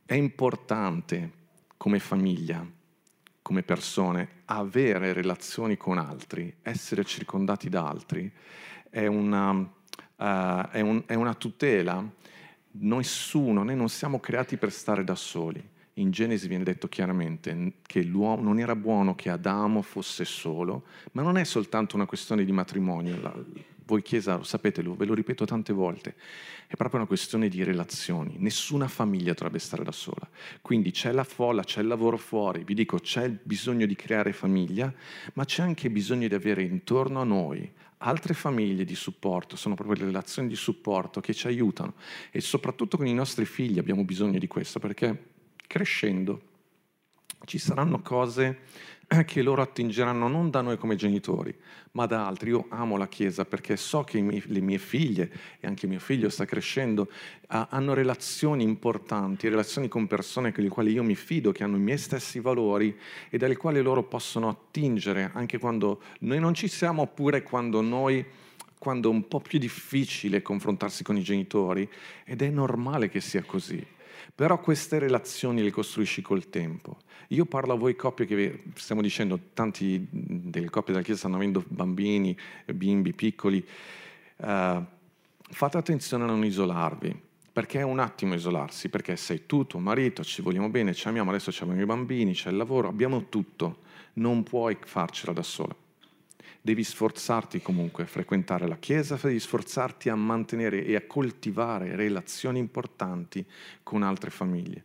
è 0.04 0.14
importante 0.14 1.30
come 1.76 1.98
famiglia 1.98 2.66
come 3.44 3.62
persone, 3.62 4.40
avere 4.46 5.12
relazioni 5.12 5.76
con 5.76 5.98
altri, 5.98 6.50
essere 6.62 7.04
circondati 7.04 7.68
da 7.68 7.86
altri, 7.86 8.32
è 8.88 9.04
una, 9.06 9.50
uh, 9.50 10.68
è 10.70 10.80
un, 10.80 11.02
è 11.04 11.12
una 11.12 11.34
tutela. 11.34 12.02
Nessuno, 12.70 13.62
noi 13.62 13.76
non 13.76 13.90
siamo 13.90 14.18
creati 14.18 14.56
per 14.56 14.72
stare 14.72 15.04
da 15.04 15.14
soli. 15.14 15.62
In 15.98 16.10
Genesi 16.10 16.48
viene 16.48 16.64
detto 16.64 16.88
chiaramente 16.88 17.74
che 17.86 18.02
l'uomo 18.02 18.42
non 18.42 18.58
era 18.58 18.74
buono 18.74 19.14
che 19.14 19.30
Adamo 19.30 19.80
fosse 19.80 20.24
solo, 20.24 20.86
ma 21.12 21.22
non 21.22 21.36
è 21.38 21.44
soltanto 21.44 21.94
una 21.94 22.06
questione 22.06 22.44
di 22.44 22.50
matrimonio. 22.50 23.44
Voi 23.86 24.02
Chiesa 24.02 24.34
lo 24.34 24.42
sapete, 24.42 24.82
ve 24.82 25.04
lo 25.04 25.14
ripeto 25.14 25.44
tante 25.44 25.72
volte, 25.72 26.16
è 26.66 26.74
proprio 26.74 26.98
una 26.98 27.06
questione 27.06 27.48
di 27.48 27.62
relazioni. 27.62 28.34
Nessuna 28.38 28.88
famiglia 28.88 29.34
dovrebbe 29.34 29.60
stare 29.60 29.84
da 29.84 29.92
sola. 29.92 30.28
Quindi 30.62 30.90
c'è 30.90 31.12
la 31.12 31.22
folla, 31.22 31.62
c'è 31.62 31.80
il 31.80 31.86
lavoro 31.86 32.16
fuori, 32.16 32.64
vi 32.64 32.74
dico 32.74 32.98
c'è 32.98 33.24
il 33.24 33.38
bisogno 33.40 33.86
di 33.86 33.94
creare 33.94 34.32
famiglia, 34.32 34.92
ma 35.34 35.44
c'è 35.44 35.62
anche 35.62 35.90
bisogno 35.90 36.26
di 36.26 36.34
avere 36.34 36.62
intorno 36.62 37.20
a 37.20 37.24
noi 37.24 37.70
altre 37.98 38.34
famiglie 38.34 38.84
di 38.84 38.94
supporto, 38.94 39.56
sono 39.56 39.74
proprio 39.74 39.96
le 39.98 40.04
relazioni 40.06 40.48
di 40.48 40.56
supporto 40.56 41.20
che 41.20 41.32
ci 41.32 41.46
aiutano 41.46 41.94
e 42.30 42.40
soprattutto 42.40 42.98
con 42.98 43.06
i 43.06 43.14
nostri 43.14 43.46
figli 43.46 43.78
abbiamo 43.78 44.04
bisogno 44.04 44.38
di 44.38 44.46
questo 44.46 44.78
perché 44.78 45.32
crescendo 45.74 46.40
ci 47.46 47.58
saranno 47.58 48.00
cose 48.00 48.60
che 49.26 49.42
loro 49.42 49.60
attingeranno 49.60 50.28
non 50.28 50.48
da 50.48 50.60
noi 50.60 50.78
come 50.78 50.94
genitori, 50.94 51.52
ma 51.92 52.06
da 52.06 52.28
altri. 52.28 52.50
Io 52.50 52.66
amo 52.68 52.96
la 52.96 53.08
Chiesa 53.08 53.44
perché 53.44 53.76
so 53.76 54.04
che 54.04 54.20
le 54.46 54.60
mie 54.60 54.78
figlie, 54.78 55.32
e 55.58 55.66
anche 55.66 55.88
mio 55.88 55.98
figlio 55.98 56.30
sta 56.30 56.44
crescendo, 56.44 57.10
hanno 57.48 57.92
relazioni 57.92 58.62
importanti, 58.62 59.48
relazioni 59.48 59.88
con 59.88 60.06
persone 60.06 60.52
con 60.52 60.62
le 60.62 60.70
quali 60.70 60.92
io 60.92 61.02
mi 61.02 61.16
fido, 61.16 61.50
che 61.50 61.64
hanno 61.64 61.76
i 61.76 61.80
miei 61.80 61.98
stessi 61.98 62.38
valori 62.38 62.96
e 63.28 63.36
dalle 63.36 63.56
quali 63.56 63.82
loro 63.82 64.04
possono 64.04 64.48
attingere 64.48 65.32
anche 65.34 65.58
quando 65.58 66.02
noi 66.20 66.38
non 66.38 66.54
ci 66.54 66.68
siamo, 66.68 67.02
oppure 67.02 67.42
quando 67.42 67.80
noi 67.80 68.24
quando 68.78 69.08
è 69.10 69.12
un 69.12 69.26
po' 69.28 69.40
più 69.40 69.58
difficile 69.58 70.42
confrontarsi 70.42 71.02
con 71.02 71.16
i 71.16 71.22
genitori 71.22 71.88
ed 72.24 72.42
è 72.42 72.50
normale 72.50 73.08
che 73.08 73.20
sia 73.20 73.42
così. 73.42 73.84
Però 74.34 74.58
queste 74.58 74.98
relazioni 74.98 75.62
le 75.62 75.70
costruisci 75.70 76.20
col 76.20 76.48
tempo. 76.50 76.98
Io 77.28 77.44
parlo 77.44 77.74
a 77.74 77.76
voi 77.76 77.94
coppie 77.94 78.26
che 78.26 78.64
stiamo 78.74 79.00
dicendo, 79.00 79.38
tanti 79.54 80.06
delle 80.10 80.70
coppie 80.70 80.92
della 80.92 81.04
Chiesa 81.04 81.20
stanno 81.20 81.36
avendo 81.36 81.64
bambini, 81.68 82.36
bimbi 82.66 83.12
piccoli. 83.12 83.64
Uh, 84.36 84.84
fate 85.38 85.78
attenzione 85.78 86.24
a 86.24 86.26
non 86.26 86.44
isolarvi, 86.44 87.16
perché 87.52 87.78
è 87.78 87.84
un 87.84 88.00
attimo 88.00 88.34
isolarsi, 88.34 88.88
perché 88.88 89.14
sei 89.14 89.46
tu, 89.46 89.66
tuo 89.66 89.78
marito, 89.78 90.24
ci 90.24 90.42
vogliamo 90.42 90.68
bene, 90.68 90.94
ci 90.94 91.06
amiamo, 91.06 91.30
adesso 91.30 91.50
abbiamo 91.62 91.80
i 91.80 91.86
bambini, 91.86 92.32
c'è 92.32 92.50
il 92.50 92.56
lavoro, 92.56 92.88
abbiamo 92.88 93.28
tutto. 93.28 93.82
Non 94.14 94.42
puoi 94.42 94.76
farcela 94.84 95.32
da 95.32 95.42
sola 95.42 95.74
devi 96.64 96.82
sforzarti 96.82 97.60
comunque 97.60 98.04
a 98.04 98.06
frequentare 98.06 98.66
la 98.66 98.78
Chiesa, 98.78 99.18
devi 99.20 99.38
sforzarti 99.38 100.08
a 100.08 100.14
mantenere 100.14 100.82
e 100.82 100.96
a 100.96 101.02
coltivare 101.06 101.94
relazioni 101.94 102.58
importanti 102.58 103.44
con 103.82 104.02
altre 104.02 104.30
famiglie 104.30 104.84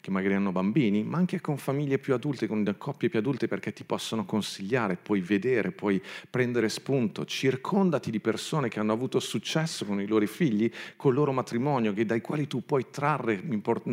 che 0.00 0.10
magari 0.10 0.34
hanno 0.34 0.50
bambini, 0.50 1.04
ma 1.04 1.18
anche 1.18 1.40
con 1.40 1.56
famiglie 1.56 1.98
più 1.98 2.14
adulte, 2.14 2.48
con 2.48 2.74
coppie 2.78 3.08
più 3.08 3.18
adulte 3.18 3.46
perché 3.46 3.72
ti 3.72 3.84
possono 3.84 4.24
consigliare, 4.24 4.96
puoi 4.96 5.20
vedere, 5.20 5.70
puoi 5.70 6.02
prendere 6.28 6.68
spunto, 6.68 7.24
circondati 7.24 8.10
di 8.10 8.18
persone 8.18 8.68
che 8.68 8.80
hanno 8.80 8.94
avuto 8.94 9.20
successo 9.20 9.84
con 9.84 10.00
i 10.00 10.06
loro 10.06 10.26
figli, 10.26 10.68
con 10.96 11.12
il 11.12 11.18
loro 11.18 11.32
matrimonio, 11.32 11.92
dai 11.92 12.22
quali 12.22 12.48
tu 12.48 12.64
puoi 12.64 12.86
trarre 12.90 13.40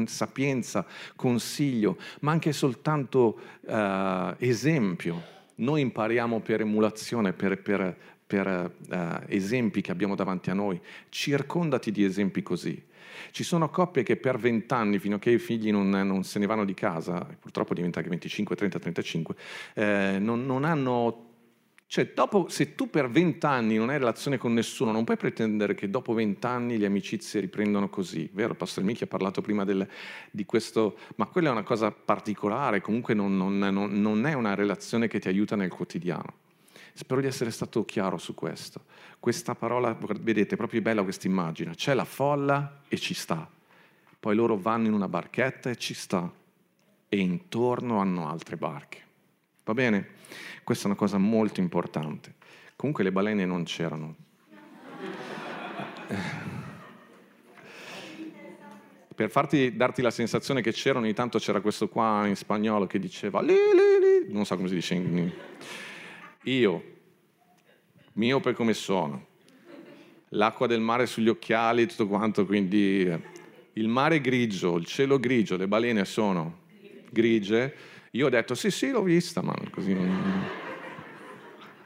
sapienza, 0.05 0.87
consiglio, 1.15 1.97
ma 2.21 2.31
anche 2.31 2.51
soltanto 2.53 3.39
uh, 3.61 4.33
esempio 4.37 5.35
noi 5.57 5.81
impariamo 5.81 6.39
per 6.39 6.61
emulazione, 6.61 7.33
per, 7.33 7.61
per, 7.61 7.95
per 8.25 8.71
uh, 8.89 8.95
esempi 9.27 9.81
che 9.81 9.91
abbiamo 9.91 10.15
davanti 10.15 10.49
a 10.49 10.53
noi. 10.53 10.79
Circondati 11.09 11.91
di 11.91 12.03
esempi 12.03 12.41
così. 12.41 12.83
Ci 13.31 13.43
sono 13.43 13.69
coppie 13.69 14.03
che 14.03 14.17
per 14.17 14.37
vent'anni, 14.37 14.99
fino 14.99 15.15
a 15.15 15.19
che 15.19 15.31
i 15.31 15.39
figli 15.39 15.71
non, 15.71 15.89
non, 15.89 16.23
se 16.23 16.39
ne 16.39 16.45
vanno 16.45 16.65
di 16.65 16.73
casa, 16.73 17.27
purtroppo 17.39 17.73
diventa 17.73 17.97
anche 17.97 18.09
25, 18.09 18.55
30, 18.55 18.79
35, 18.79 19.35
eh, 19.73 20.17
non, 20.19 20.45
non 20.45 20.63
hanno 20.63 21.26
cioè, 21.89 22.11
dopo, 22.13 22.49
se 22.49 22.75
tu 22.75 22.89
per 22.89 23.09
vent'anni 23.09 23.77
non 23.77 23.89
hai 23.89 23.97
relazione 23.97 24.37
con 24.37 24.53
nessuno, 24.53 24.91
non 24.91 25.05
puoi 25.05 25.15
pretendere 25.15 25.73
che 25.73 25.89
dopo 25.89 26.13
vent'anni 26.13 26.77
le 26.77 26.85
amicizie 26.85 27.39
riprendono 27.39 27.87
così. 27.87 28.29
Vero, 28.33 28.51
il 28.51 28.57
Pastore 28.57 28.85
Michi 28.85 29.05
ha 29.05 29.07
parlato 29.07 29.39
prima 29.41 29.63
del, 29.63 29.87
di 30.29 30.45
questo, 30.45 30.97
ma 31.15 31.27
quella 31.27 31.47
è 31.47 31.51
una 31.51 31.63
cosa 31.63 31.89
particolare, 31.89 32.81
comunque 32.81 33.13
non, 33.13 33.37
non, 33.37 33.57
non, 33.57 34.01
non 34.01 34.25
è 34.25 34.33
una 34.33 34.53
relazione 34.53 35.07
che 35.07 35.19
ti 35.19 35.29
aiuta 35.29 35.55
nel 35.55 35.69
quotidiano. 35.69 36.45
Spero 36.91 37.21
di 37.21 37.27
essere 37.27 37.51
stato 37.51 37.85
chiaro 37.85 38.17
su 38.17 38.33
questo. 38.33 38.81
Questa 39.17 39.55
parola, 39.55 39.97
vedete, 40.19 40.55
è 40.55 40.57
proprio 40.57 40.81
bella 40.81 41.03
questa 41.03 41.27
immagine. 41.27 41.73
C'è 41.73 41.93
la 41.93 42.05
folla 42.05 42.81
e 42.89 42.97
ci 42.97 43.13
sta. 43.13 43.49
Poi 44.19 44.35
loro 44.35 44.57
vanno 44.57 44.87
in 44.87 44.93
una 44.93 45.07
barchetta 45.07 45.69
e 45.69 45.77
ci 45.77 45.93
sta. 45.93 46.29
E 47.07 47.17
intorno 47.17 47.99
hanno 47.99 48.27
altre 48.27 48.57
barche. 48.57 49.06
Va 49.67 49.73
bene? 49.73 50.07
Questa 50.63 50.85
è 50.85 50.87
una 50.87 50.95
cosa 50.95 51.17
molto 51.17 51.59
importante. 51.59 52.35
Comunque 52.77 53.03
le 53.03 53.11
balene 53.11 53.43
non 53.43 53.65
c'erano. 53.65 54.15
Per 59.13 59.29
farti, 59.29 59.75
darti 59.75 60.01
la 60.01 60.09
sensazione 60.09 60.61
che 60.61 60.71
c'erano, 60.71 61.03
ogni 61.03 61.13
tanto 61.13 61.37
c'era 61.37 61.59
questo 61.59 61.89
qua 61.89 62.25
in 62.27 62.37
spagnolo 62.37 62.87
che 62.87 62.97
diceva 62.97 63.41
li, 63.41 63.55
li, 63.55 64.25
li. 64.25 64.31
non 64.33 64.45
so 64.45 64.55
come 64.55 64.69
si 64.69 64.75
dice 64.75 64.93
in... 64.93 65.33
Io, 66.43 66.83
miope 68.13 68.53
come 68.53 68.73
sono, 68.73 69.25
l'acqua 70.29 70.67
del 70.67 70.79
mare 70.79 71.07
sugli 71.07 71.27
occhiali 71.27 71.81
e 71.81 71.87
tutto 71.87 72.07
quanto, 72.07 72.45
quindi 72.45 73.03
eh, 73.03 73.21
il 73.73 73.89
mare 73.89 74.21
grigio, 74.21 74.77
il 74.77 74.85
cielo 74.85 75.19
grigio, 75.19 75.57
le 75.57 75.67
balene 75.67 76.05
sono 76.05 76.59
grigie, 77.09 77.95
io 78.11 78.25
ho 78.25 78.29
detto 78.29 78.55
sì 78.55 78.71
sì 78.71 78.89
l'ho 78.89 79.03
vista, 79.03 79.41
ma 79.41 79.53
così 79.71 79.93
non... 79.93 80.45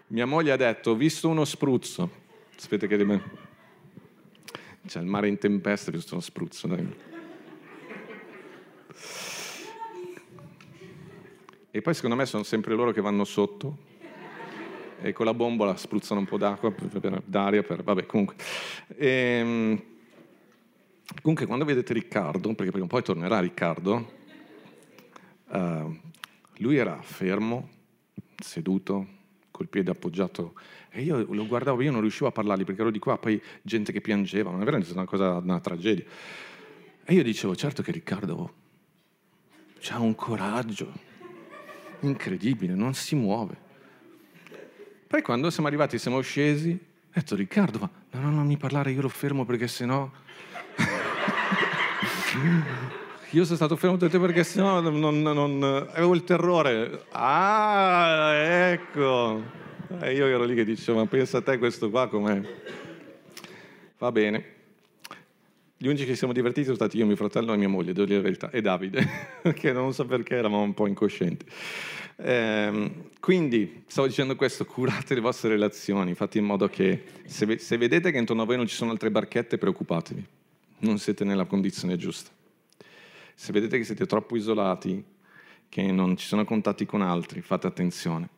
Mia 0.07 0.25
moglie 0.25 0.51
ha 0.51 0.57
detto 0.57 0.91
ho 0.91 0.95
visto 0.95 1.29
uno 1.29 1.45
spruzzo. 1.45 2.09
Sapete 2.55 2.87
che 2.87 2.97
deve... 2.97 3.21
C'è 4.85 4.99
il 4.99 5.05
mare 5.05 5.27
in 5.27 5.37
tempesta, 5.37 5.89
ho 5.89 5.93
visto 5.93 6.13
uno 6.13 6.21
spruzzo. 6.21 6.67
Dai. 6.67 6.95
E 11.71 11.81
poi 11.81 11.93
secondo 11.93 12.15
me 12.17 12.25
sono 12.25 12.43
sempre 12.43 12.75
loro 12.75 12.91
che 12.91 12.99
vanno 12.99 13.23
sotto 13.23 13.89
e 15.01 15.13
con 15.13 15.25
la 15.25 15.33
bombola 15.33 15.75
spruzzano 15.75 16.19
un 16.19 16.25
po' 16.25 16.37
d'acqua, 16.37 16.73
d'aria, 17.25 17.63
per... 17.63 17.81
vabbè 17.81 18.05
comunque. 18.05 18.35
E, 18.95 19.07
ehm, 19.07 19.83
comunque 21.21 21.45
quando 21.45 21.65
vedete 21.65 21.93
Riccardo, 21.93 22.53
perché 22.53 22.71
prima 22.71 22.85
o 22.85 22.89
poi 22.89 23.01
tornerà 23.01 23.39
Riccardo, 23.39 24.19
uh, 25.51 25.99
lui 26.57 26.77
era 26.77 27.01
fermo, 27.01 27.69
seduto, 28.37 29.19
col 29.51 29.67
piede 29.67 29.91
appoggiato 29.91 30.55
e 30.89 31.03
io 31.03 31.25
lo 31.31 31.47
guardavo, 31.47 31.81
io 31.81 31.91
non 31.91 32.01
riuscivo 32.01 32.27
a 32.27 32.31
parlargli 32.31 32.65
perché 32.65 32.81
ero 32.81 32.91
di 32.91 32.99
qua, 32.99 33.17
poi 33.17 33.41
gente 33.61 33.93
che 33.93 34.01
piangeva, 34.01 34.51
non 34.51 34.61
è 34.61 34.65
veramente 34.65 34.91
una 34.91 35.05
cosa, 35.05 35.37
una 35.37 35.59
tragedia. 35.61 36.03
E 37.03 37.13
io 37.13 37.23
dicevo, 37.23 37.55
certo 37.55 37.81
che 37.81 37.91
Riccardo 37.91 38.53
ha 39.89 39.99
un 39.99 40.15
coraggio 40.15 40.91
incredibile, 42.01 42.73
non 42.73 42.93
si 42.93 43.15
muove. 43.15 43.69
Poi 45.07 45.21
quando 45.21 45.49
siamo 45.49 45.67
arrivati, 45.67 45.97
siamo 45.97 46.19
scesi, 46.19 46.71
ho 46.71 47.09
detto 47.13 47.35
Riccardo, 47.35 47.79
ma 47.79 47.89
no, 48.11 48.19
no, 48.19 48.29
non 48.29 48.45
mi 48.45 48.57
parlare, 48.57 48.91
io 48.91 49.01
lo 49.01 49.09
fermo 49.09 49.45
perché 49.45 49.67
sennò... 49.67 50.09
Io 53.33 53.45
sono 53.45 53.55
stato 53.55 53.77
fermo 53.77 53.95
tutte 53.95 54.19
perché 54.19 54.43
sennò 54.43 54.81
non, 54.81 54.99
non, 54.99 55.21
non, 55.21 55.63
avevo 55.63 56.13
il 56.13 56.25
terrore. 56.25 57.05
Ah, 57.11 58.33
ecco. 58.33 59.41
E 60.01 60.13
io 60.13 60.25
ero 60.25 60.43
lì 60.43 60.53
che 60.53 60.65
dicevo, 60.65 60.97
ma 60.97 61.05
pensa 61.05 61.37
a 61.37 61.41
te 61.41 61.57
questo 61.57 61.89
qua 61.89 62.09
com'è. 62.09 62.41
Va 63.99 64.11
bene. 64.11 64.45
Gli 65.77 65.87
unici 65.87 66.05
che 66.05 66.17
siamo 66.17 66.33
divertiti 66.33 66.65
sono 66.65 66.75
stati 66.75 66.97
io, 66.97 67.05
mio 67.05 67.15
fratello 67.15 67.53
e 67.53 67.57
mia 67.57 67.69
moglie, 67.69 67.93
devo 67.93 68.05
dire 68.05 68.17
la 68.17 68.23
verità, 68.23 68.49
e 68.49 68.59
Davide, 68.59 69.07
che 69.55 69.71
non 69.71 69.93
so 69.93 70.05
perché 70.05 70.35
eravamo 70.35 70.63
un 70.63 70.73
po' 70.73 70.87
incoscienti. 70.87 71.45
Ehm, 72.17 73.11
quindi, 73.21 73.83
stavo 73.87 74.07
dicendo 74.07 74.35
questo, 74.35 74.65
curate 74.65 75.15
le 75.15 75.21
vostre 75.21 75.51
relazioni, 75.51 76.15
fate 76.15 76.37
in 76.37 76.43
modo 76.43 76.67
che 76.67 77.05
se, 77.25 77.57
se 77.59 77.77
vedete 77.77 78.11
che 78.11 78.17
intorno 78.17 78.41
a 78.41 78.45
voi 78.45 78.57
non 78.57 78.67
ci 78.67 78.75
sono 78.75 78.91
altre 78.91 79.09
barchette, 79.09 79.57
preoccupatevi, 79.57 80.25
non 80.79 80.97
siete 80.99 81.23
nella 81.23 81.45
condizione 81.45 81.95
giusta. 81.95 82.39
Se 83.35 83.51
vedete 83.51 83.77
che 83.77 83.83
siete 83.83 84.05
troppo 84.05 84.35
isolati, 84.35 85.03
che 85.69 85.91
non 85.91 86.17
ci 86.17 86.27
sono 86.27 86.43
contatti 86.43 86.85
con 86.85 87.01
altri, 87.01 87.41
fate 87.41 87.67
attenzione. 87.67 88.29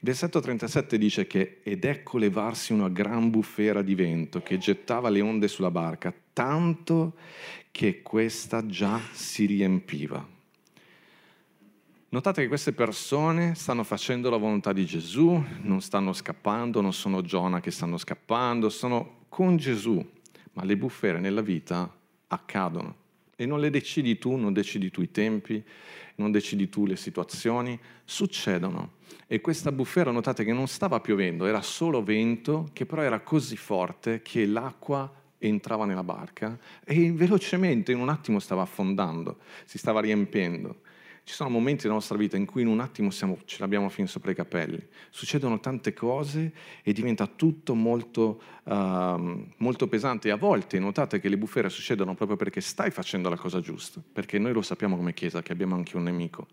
Versetto 0.00 0.40
37 0.40 0.96
dice 0.96 1.26
che 1.26 1.60
ed 1.62 1.84
ecco 1.84 2.16
levarsi 2.16 2.72
una 2.72 2.88
gran 2.88 3.30
bufera 3.30 3.82
di 3.82 3.94
vento 3.94 4.40
che 4.42 4.58
gettava 4.58 5.10
le 5.10 5.20
onde 5.20 5.46
sulla 5.46 5.70
barca, 5.70 6.12
tanto 6.32 7.14
che 7.70 8.02
questa 8.02 8.66
già 8.66 8.98
si 9.12 9.44
riempiva. 9.44 10.26
Notate 12.12 12.42
che 12.42 12.48
queste 12.48 12.72
persone 12.72 13.54
stanno 13.54 13.84
facendo 13.84 14.30
la 14.30 14.36
volontà 14.36 14.72
di 14.72 14.84
Gesù, 14.84 15.44
non 15.60 15.80
stanno 15.80 16.12
scappando, 16.12 16.80
non 16.80 16.92
sono 16.92 17.22
Giona 17.22 17.60
che 17.60 17.70
stanno 17.70 17.98
scappando, 17.98 18.68
sono 18.68 19.18
con 19.28 19.56
Gesù, 19.56 20.04
ma 20.54 20.64
le 20.64 20.76
bufere 20.76 21.20
nella 21.20 21.42
vita 21.42 21.88
accadono. 22.26 22.99
E 23.40 23.46
non 23.46 23.58
le 23.58 23.70
decidi 23.70 24.18
tu, 24.18 24.36
non 24.36 24.52
decidi 24.52 24.90
tu 24.90 25.00
i 25.00 25.10
tempi, 25.10 25.64
non 26.16 26.30
decidi 26.30 26.68
tu 26.68 26.84
le 26.84 26.94
situazioni, 26.94 27.80
succedono. 28.04 28.96
E 29.26 29.40
questa 29.40 29.72
bufera, 29.72 30.10
notate 30.10 30.44
che 30.44 30.52
non 30.52 30.68
stava 30.68 31.00
piovendo, 31.00 31.46
era 31.46 31.62
solo 31.62 32.02
vento, 32.02 32.68
che 32.74 32.84
però 32.84 33.00
era 33.00 33.20
così 33.20 33.56
forte 33.56 34.20
che 34.20 34.44
l'acqua 34.44 35.10
entrava 35.38 35.86
nella 35.86 36.04
barca 36.04 36.58
e 36.84 37.12
velocemente, 37.12 37.92
in 37.92 38.00
un 38.00 38.10
attimo, 38.10 38.40
stava 38.40 38.60
affondando, 38.60 39.38
si 39.64 39.78
stava 39.78 40.02
riempendo. 40.02 40.82
Ci 41.30 41.36
sono 41.36 41.50
momenti 41.50 41.82
nella 41.82 41.94
nostra 41.94 42.16
vita 42.16 42.36
in 42.36 42.44
cui 42.44 42.62
in 42.62 42.66
un 42.66 42.80
attimo 42.80 43.10
siamo, 43.10 43.38
ce 43.44 43.58
l'abbiamo 43.60 43.88
fin 43.88 44.08
sopra 44.08 44.32
i 44.32 44.34
capelli. 44.34 44.84
Succedono 45.10 45.60
tante 45.60 45.92
cose 45.92 46.52
e 46.82 46.92
diventa 46.92 47.28
tutto 47.28 47.76
molto, 47.76 48.42
uh, 48.64 49.46
molto 49.58 49.86
pesante. 49.86 50.26
E 50.26 50.32
a 50.32 50.36
volte 50.36 50.80
notate 50.80 51.20
che 51.20 51.28
le 51.28 51.38
bufere 51.38 51.68
succedono 51.68 52.16
proprio 52.16 52.36
perché 52.36 52.60
stai 52.60 52.90
facendo 52.90 53.28
la 53.28 53.36
cosa 53.36 53.60
giusta, 53.60 54.02
perché 54.12 54.40
noi 54.40 54.52
lo 54.52 54.60
sappiamo 54.60 54.96
come 54.96 55.14
Chiesa 55.14 55.40
che 55.40 55.52
abbiamo 55.52 55.76
anche 55.76 55.96
un 55.96 56.02
nemico. 56.02 56.48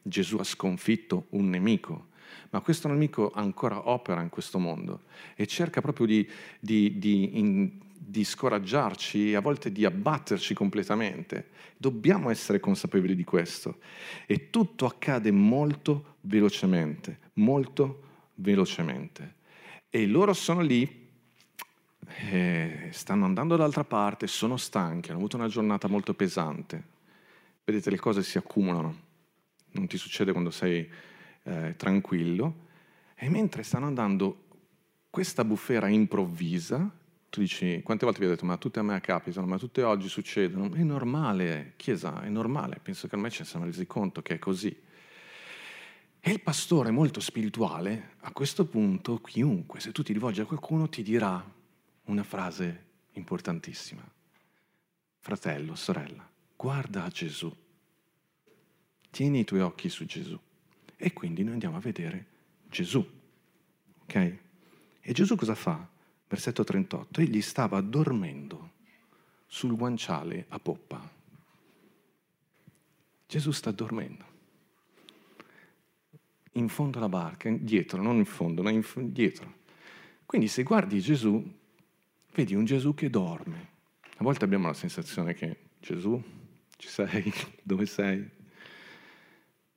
Gesù 0.00 0.38
ha 0.38 0.44
sconfitto 0.44 1.26
un 1.32 1.50
nemico, 1.50 2.06
ma 2.52 2.62
questo 2.62 2.88
nemico 2.88 3.32
ancora 3.34 3.90
opera 3.90 4.22
in 4.22 4.30
questo 4.30 4.58
mondo 4.58 5.02
e 5.34 5.46
cerca 5.46 5.82
proprio 5.82 6.06
di, 6.06 6.26
di, 6.58 6.98
di 6.98 7.38
in, 7.38 7.70
di 8.04 8.24
scoraggiarci 8.24 9.34
a 9.34 9.40
volte 9.40 9.70
di 9.70 9.84
abbatterci 9.84 10.54
completamente. 10.54 11.50
Dobbiamo 11.76 12.30
essere 12.30 12.58
consapevoli 12.58 13.14
di 13.14 13.24
questo. 13.24 13.78
E 14.26 14.50
tutto 14.50 14.86
accade 14.86 15.30
molto 15.30 16.16
velocemente, 16.22 17.18
molto 17.34 18.02
velocemente. 18.34 19.34
E 19.88 20.06
loro 20.06 20.32
sono 20.32 20.60
lì, 20.62 21.08
eh, 22.30 22.88
stanno 22.90 23.24
andando 23.24 23.56
dall'altra 23.56 23.84
parte, 23.84 24.26
sono 24.26 24.56
stanchi, 24.56 25.10
hanno 25.10 25.18
avuto 25.18 25.36
una 25.36 25.48
giornata 25.48 25.88
molto 25.88 26.14
pesante. 26.14 26.90
vedete 27.64 27.90
le 27.90 27.98
cose 27.98 28.24
si 28.24 28.38
accumulano, 28.38 28.96
non 29.72 29.86
ti 29.86 29.96
succede 29.96 30.32
quando 30.32 30.50
sei 30.50 30.88
eh, 31.44 31.74
tranquillo, 31.76 32.66
e 33.14 33.28
mentre 33.28 33.62
stanno 33.62 33.86
andando 33.86 34.46
questa 35.08 35.44
bufera 35.44 35.86
improvvisa, 35.86 36.90
tu 37.32 37.40
dici, 37.40 37.80
quante 37.82 38.04
volte 38.04 38.20
vi 38.20 38.26
ho 38.26 38.28
detto, 38.28 38.44
ma 38.44 38.58
tutte 38.58 38.80
a 38.80 38.82
me 38.82 39.00
capitano, 39.00 39.46
ma 39.46 39.56
tutte 39.56 39.82
oggi 39.82 40.06
succedono, 40.06 40.74
è 40.74 40.82
normale, 40.82 41.72
Chiesa, 41.76 42.20
è 42.20 42.28
normale, 42.28 42.78
penso 42.82 43.08
che 43.08 43.14
ormai 43.14 43.30
ci 43.30 43.42
siamo 43.42 43.64
resi 43.64 43.86
conto 43.86 44.20
che 44.20 44.34
è 44.34 44.38
così. 44.38 44.68
E 46.20 46.30
il 46.30 46.42
pastore 46.42 46.90
molto 46.90 47.20
spirituale, 47.20 48.16
a 48.20 48.32
questo 48.32 48.66
punto, 48.66 49.18
chiunque, 49.22 49.80
se 49.80 49.92
tu 49.92 50.02
ti 50.02 50.12
rivolgi 50.12 50.42
a 50.42 50.44
qualcuno, 50.44 50.90
ti 50.90 51.02
dirà 51.02 51.42
una 52.04 52.22
frase 52.22 52.84
importantissima. 53.12 54.06
Fratello, 55.16 55.74
sorella, 55.74 56.28
guarda 56.54 57.04
a 57.04 57.08
Gesù. 57.08 57.50
Tieni 59.08 59.38
i 59.38 59.44
tuoi 59.44 59.60
occhi 59.60 59.88
su 59.88 60.04
Gesù. 60.04 60.38
E 60.98 61.12
quindi 61.14 61.44
noi 61.44 61.54
andiamo 61.54 61.78
a 61.78 61.80
vedere 61.80 62.26
Gesù. 62.68 63.02
Ok? 64.02 64.36
E 65.00 65.12
Gesù 65.12 65.34
cosa 65.34 65.54
fa? 65.54 65.88
Versetto 66.32 66.64
38. 66.64 67.20
Egli 67.20 67.42
stava 67.42 67.82
dormendo 67.82 68.70
sul 69.44 69.76
guanciale 69.76 70.46
a 70.48 70.58
poppa. 70.58 71.06
Gesù 73.26 73.50
sta 73.50 73.70
dormendo. 73.70 74.24
In 76.52 76.70
fondo 76.70 76.96
alla 76.96 77.10
barca, 77.10 77.50
dietro, 77.50 78.00
non 78.00 78.16
in 78.16 78.24
fondo, 78.24 78.62
ma 78.62 78.70
in, 78.70 78.82
dietro. 79.12 79.56
Quindi 80.24 80.48
se 80.48 80.62
guardi 80.62 81.02
Gesù, 81.02 81.44
vedi 82.32 82.54
un 82.54 82.64
Gesù 82.64 82.94
che 82.94 83.10
dorme. 83.10 83.68
A 84.16 84.24
volte 84.24 84.46
abbiamo 84.46 84.68
la 84.68 84.72
sensazione 84.72 85.34
che 85.34 85.58
Gesù, 85.80 86.18
ci 86.78 86.88
sei? 86.88 87.30
Dove 87.62 87.84
sei? 87.84 88.26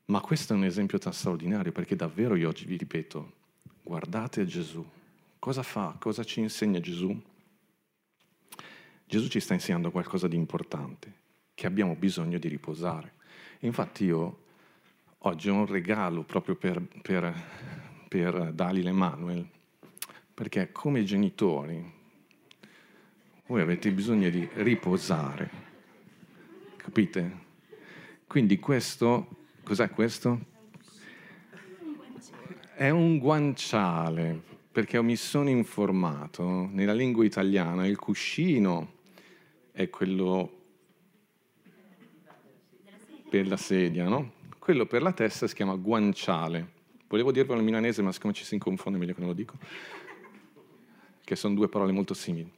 Ma 0.06 0.22
questo 0.22 0.54
è 0.54 0.56
un 0.56 0.64
esempio 0.64 1.00
straordinario 1.12 1.74
perché 1.74 1.98
davvero 1.98 2.38
io 2.38 2.48
oggi 2.48 2.64
vi 2.64 2.78
ripeto, 2.78 3.34
guardate 3.84 4.46
Gesù. 4.46 5.04
Cosa 5.46 5.62
fa? 5.62 5.96
Cosa 6.00 6.24
ci 6.24 6.40
insegna 6.40 6.80
Gesù? 6.80 7.16
Gesù 9.06 9.28
ci 9.28 9.40
sta 9.40 9.54
insegnando 9.54 9.92
qualcosa 9.92 10.28
di 10.28 10.36
importante, 10.36 11.14
che 11.54 11.68
abbiamo 11.68 11.94
bisogno 11.94 12.40
di 12.40 12.48
riposare. 12.48 13.14
Infatti 13.60 14.06
io 14.06 14.46
oggi 15.20 15.50
ho 15.50 15.54
un 15.54 15.68
regalo 15.68 16.24
proprio 16.24 16.56
per, 16.56 16.82
per, 17.00 17.32
per 18.08 18.54
Dalila 18.54 18.90
Emanuel, 18.90 19.48
perché 20.34 20.72
come 20.72 21.04
genitori 21.04 21.94
voi 23.46 23.62
avete 23.62 23.92
bisogno 23.92 24.32
di 24.32 24.50
riposare, 24.52 25.52
capite? 26.76 27.44
Quindi 28.26 28.58
questo, 28.58 29.28
cos'è 29.62 29.92
questo? 29.92 30.40
È 32.74 32.90
un 32.90 33.20
guanciale, 33.20 34.54
perché 34.76 35.02
mi 35.02 35.16
sono 35.16 35.48
informato, 35.48 36.68
nella 36.70 36.92
lingua 36.92 37.24
italiana 37.24 37.88
il 37.88 37.96
cuscino 37.96 38.96
è 39.72 39.90
quello 39.90 40.52
per 43.30 43.48
la 43.48 43.56
sedia, 43.56 44.10
no? 44.10 44.34
Quello 44.60 44.86
per 44.86 45.02
la 45.02 45.14
testa 45.14 45.48
si 45.48 45.56
chiama 45.56 45.76
guanciale. 45.76 46.74
Volevo 47.08 47.32
dirvelo 47.32 47.60
in 47.60 47.64
milanese, 47.64 48.02
ma 48.02 48.12
siccome 48.12 48.34
ci 48.34 48.44
si 48.44 48.58
confonde, 48.58 48.98
meglio 48.98 49.14
che 49.14 49.22
non 49.22 49.30
lo 49.30 49.36
dico, 49.36 49.56
che 51.24 51.38
sono 51.38 51.56
due 51.56 51.70
parole 51.70 51.94
molto 51.94 52.14
simili. 52.14 52.52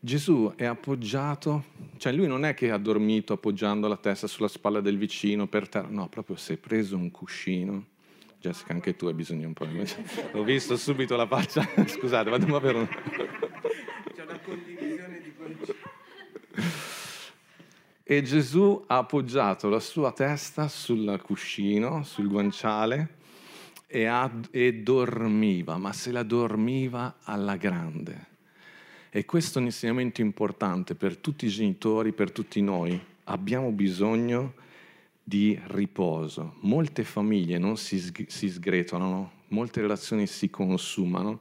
Gesù 0.00 0.52
è 0.56 0.64
appoggiato, 0.64 1.66
cioè 1.98 2.10
lui 2.10 2.26
non 2.26 2.44
è 2.44 2.52
che 2.52 2.72
ha 2.72 2.78
dormito 2.78 3.34
appoggiando 3.34 3.86
la 3.86 3.96
testa 3.96 4.26
sulla 4.26 4.48
spalla 4.48 4.80
del 4.80 4.98
vicino 4.98 5.46
per 5.46 5.68
terra, 5.68 5.86
no, 5.88 6.08
proprio 6.08 6.34
si 6.34 6.54
è 6.54 6.56
preso 6.56 6.96
un 6.96 7.12
cuscino. 7.12 7.86
Jessica, 8.40 8.72
anche 8.72 8.96
tu 8.96 9.06
hai 9.06 9.14
bisogno 9.14 9.46
un 9.46 9.52
po' 9.52 9.66
di... 9.66 9.84
Ho 10.32 10.42
visto 10.42 10.76
subito 10.76 11.14
la 11.14 11.26
faccia, 11.26 11.68
scusate, 11.86 12.30
vado 12.30 12.54
a 12.54 12.56
avere 12.56 12.78
un... 12.78 12.88
C'è 14.14 14.22
una 14.22 14.38
condivisione 14.40 15.20
di 15.20 15.34
concetto. 15.36 15.74
E 18.02 18.22
Gesù 18.22 18.84
ha 18.86 18.96
appoggiato 18.96 19.68
la 19.68 19.78
sua 19.78 20.10
testa 20.12 20.68
sul 20.68 21.20
cuscino, 21.22 22.02
sul 22.02 22.28
guanciale, 22.28 23.18
e, 23.86 24.06
ha, 24.06 24.30
e 24.50 24.74
dormiva, 24.74 25.76
ma 25.76 25.92
se 25.92 26.10
la 26.10 26.22
dormiva 26.22 27.18
alla 27.22 27.56
grande 27.56 28.28
e 29.12 29.24
questo 29.24 29.58
è 29.58 29.60
un 29.60 29.66
insegnamento 29.66 30.20
importante 30.20 30.94
per 30.94 31.16
tutti 31.16 31.44
i 31.46 31.48
genitori, 31.48 32.12
per 32.12 32.30
tutti 32.30 32.62
noi. 32.62 32.98
Abbiamo 33.24 33.72
bisogno 33.72 34.54
di 35.30 35.56
riposo. 35.68 36.56
Molte 36.62 37.04
famiglie 37.04 37.56
non 37.56 37.76
si, 37.76 38.00
si 38.26 38.48
sgretolano, 38.48 39.30
molte 39.48 39.80
relazioni 39.80 40.26
si 40.26 40.50
consumano. 40.50 41.38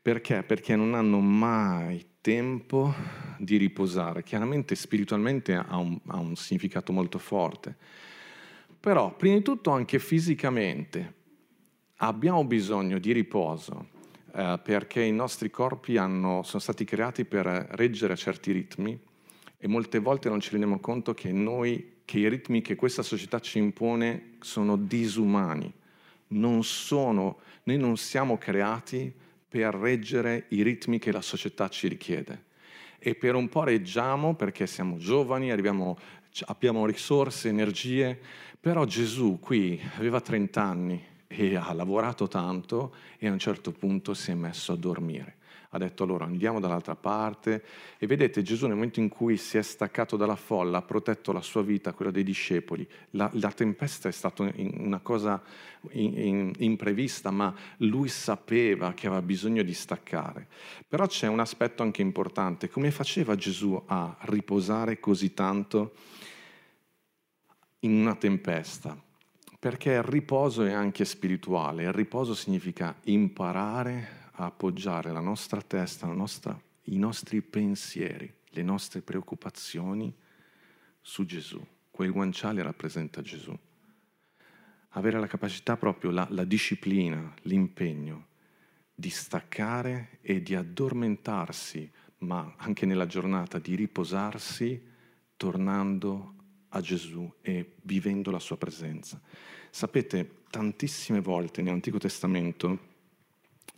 Perché? 0.00 0.44
Perché 0.44 0.76
non 0.76 0.94
hanno 0.94 1.18
mai 1.18 2.06
tempo 2.20 2.94
di 3.36 3.56
riposare. 3.56 4.22
Chiaramente 4.22 4.76
spiritualmente 4.76 5.56
ha 5.56 5.76
un, 5.78 5.98
ha 6.06 6.18
un 6.18 6.36
significato 6.36 6.92
molto 6.92 7.18
forte. 7.18 7.74
Però, 8.78 9.12
prima 9.16 9.34
di 9.34 9.42
tutto, 9.42 9.72
anche 9.72 9.98
fisicamente 9.98 11.14
abbiamo 11.96 12.44
bisogno 12.44 13.00
di 13.00 13.10
riposo 13.10 13.88
eh, 14.32 14.60
perché 14.62 15.02
i 15.02 15.12
nostri 15.12 15.50
corpi 15.50 15.96
hanno, 15.96 16.44
sono 16.44 16.62
stati 16.62 16.84
creati 16.84 17.24
per 17.24 17.46
reggere 17.72 18.12
a 18.12 18.16
certi 18.16 18.52
ritmi 18.52 18.96
e 19.58 19.66
molte 19.66 19.98
volte 19.98 20.28
non 20.28 20.38
ci 20.38 20.50
rendiamo 20.50 20.78
conto 20.78 21.14
che 21.14 21.32
noi, 21.32 21.93
che 22.04 22.18
i 22.18 22.28
ritmi 22.28 22.60
che 22.60 22.74
questa 22.74 23.02
società 23.02 23.40
ci 23.40 23.58
impone 23.58 24.36
sono 24.40 24.76
disumani. 24.76 25.72
Non 26.28 26.64
sono, 26.64 27.38
noi 27.64 27.78
non 27.78 27.96
siamo 27.96 28.38
creati 28.38 29.12
per 29.48 29.74
reggere 29.74 30.46
i 30.48 30.62
ritmi 30.62 30.98
che 30.98 31.12
la 31.12 31.22
società 31.22 31.68
ci 31.68 31.88
richiede. 31.88 32.52
E 32.98 33.14
per 33.14 33.34
un 33.34 33.48
po' 33.48 33.64
reggiamo 33.64 34.34
perché 34.34 34.66
siamo 34.66 34.96
giovani, 34.96 35.50
arriviamo, 35.50 35.98
abbiamo 36.46 36.86
risorse, 36.86 37.48
energie, 37.48 38.18
però 38.58 38.84
Gesù 38.84 39.38
qui 39.40 39.80
aveva 39.96 40.20
30 40.20 40.62
anni 40.62 41.04
e 41.26 41.56
ha 41.56 41.72
lavorato 41.72 42.28
tanto 42.28 42.94
e 43.18 43.28
a 43.28 43.32
un 43.32 43.38
certo 43.38 43.72
punto 43.72 44.14
si 44.14 44.30
è 44.30 44.34
messo 44.34 44.72
a 44.72 44.76
dormire. 44.76 45.36
Ha 45.74 45.78
detto 45.78 46.04
allora 46.04 46.24
andiamo 46.24 46.60
dall'altra 46.60 46.94
parte 46.94 47.64
e 47.98 48.06
vedete 48.06 48.42
Gesù 48.42 48.66
nel 48.66 48.76
momento 48.76 49.00
in 49.00 49.08
cui 49.08 49.36
si 49.36 49.58
è 49.58 49.62
staccato 49.62 50.16
dalla 50.16 50.36
folla 50.36 50.78
ha 50.78 50.82
protetto 50.82 51.32
la 51.32 51.42
sua 51.42 51.62
vita, 51.62 51.92
quella 51.92 52.12
dei 52.12 52.22
discepoli. 52.22 52.88
La, 53.10 53.28
la 53.34 53.50
tempesta 53.50 54.08
è 54.08 54.12
stata 54.12 54.48
una 54.54 55.00
cosa 55.00 55.42
in, 55.90 56.16
in, 56.16 56.52
imprevista 56.58 57.32
ma 57.32 57.52
lui 57.78 58.08
sapeva 58.08 58.92
che 58.92 59.08
aveva 59.08 59.20
bisogno 59.20 59.64
di 59.64 59.74
staccare. 59.74 60.46
Però 60.86 61.08
c'è 61.08 61.26
un 61.26 61.40
aspetto 61.40 61.82
anche 61.82 62.02
importante, 62.02 62.68
come 62.70 62.92
faceva 62.92 63.34
Gesù 63.34 63.82
a 63.86 64.16
riposare 64.26 65.00
così 65.00 65.34
tanto 65.34 65.94
in 67.80 67.94
una 67.94 68.14
tempesta? 68.14 68.96
Perché 69.58 69.90
il 69.90 70.04
riposo 70.04 70.62
è 70.62 70.72
anche 70.72 71.04
spirituale, 71.04 71.82
il 71.82 71.92
riposo 71.92 72.32
significa 72.32 72.94
imparare 73.06 74.22
a 74.36 74.46
appoggiare 74.46 75.12
la 75.12 75.20
nostra 75.20 75.60
testa, 75.60 76.06
la 76.06 76.14
nostra, 76.14 76.60
i 76.84 76.98
nostri 76.98 77.42
pensieri, 77.42 78.32
le 78.50 78.62
nostre 78.62 79.00
preoccupazioni 79.02 80.14
su 81.00 81.24
Gesù. 81.24 81.64
Quel 81.90 82.10
guanciale 82.10 82.62
rappresenta 82.62 83.22
Gesù. 83.22 83.56
Avere 84.96 85.20
la 85.20 85.26
capacità 85.26 85.76
proprio, 85.76 86.10
la, 86.10 86.26
la 86.30 86.44
disciplina, 86.44 87.32
l'impegno 87.42 88.26
di 88.94 89.10
staccare 89.10 90.18
e 90.20 90.42
di 90.42 90.54
addormentarsi, 90.54 91.90
ma 92.18 92.54
anche 92.56 92.86
nella 92.86 93.06
giornata 93.06 93.58
di 93.58 93.74
riposarsi 93.74 94.80
tornando 95.36 96.34
a 96.68 96.80
Gesù 96.80 97.30
e 97.40 97.74
vivendo 97.82 98.30
la 98.30 98.38
sua 98.38 98.56
presenza. 98.56 99.20
Sapete, 99.70 100.42
tantissime 100.50 101.20
volte 101.20 101.62
nell'Antico 101.62 101.98
Testamento 101.98 102.92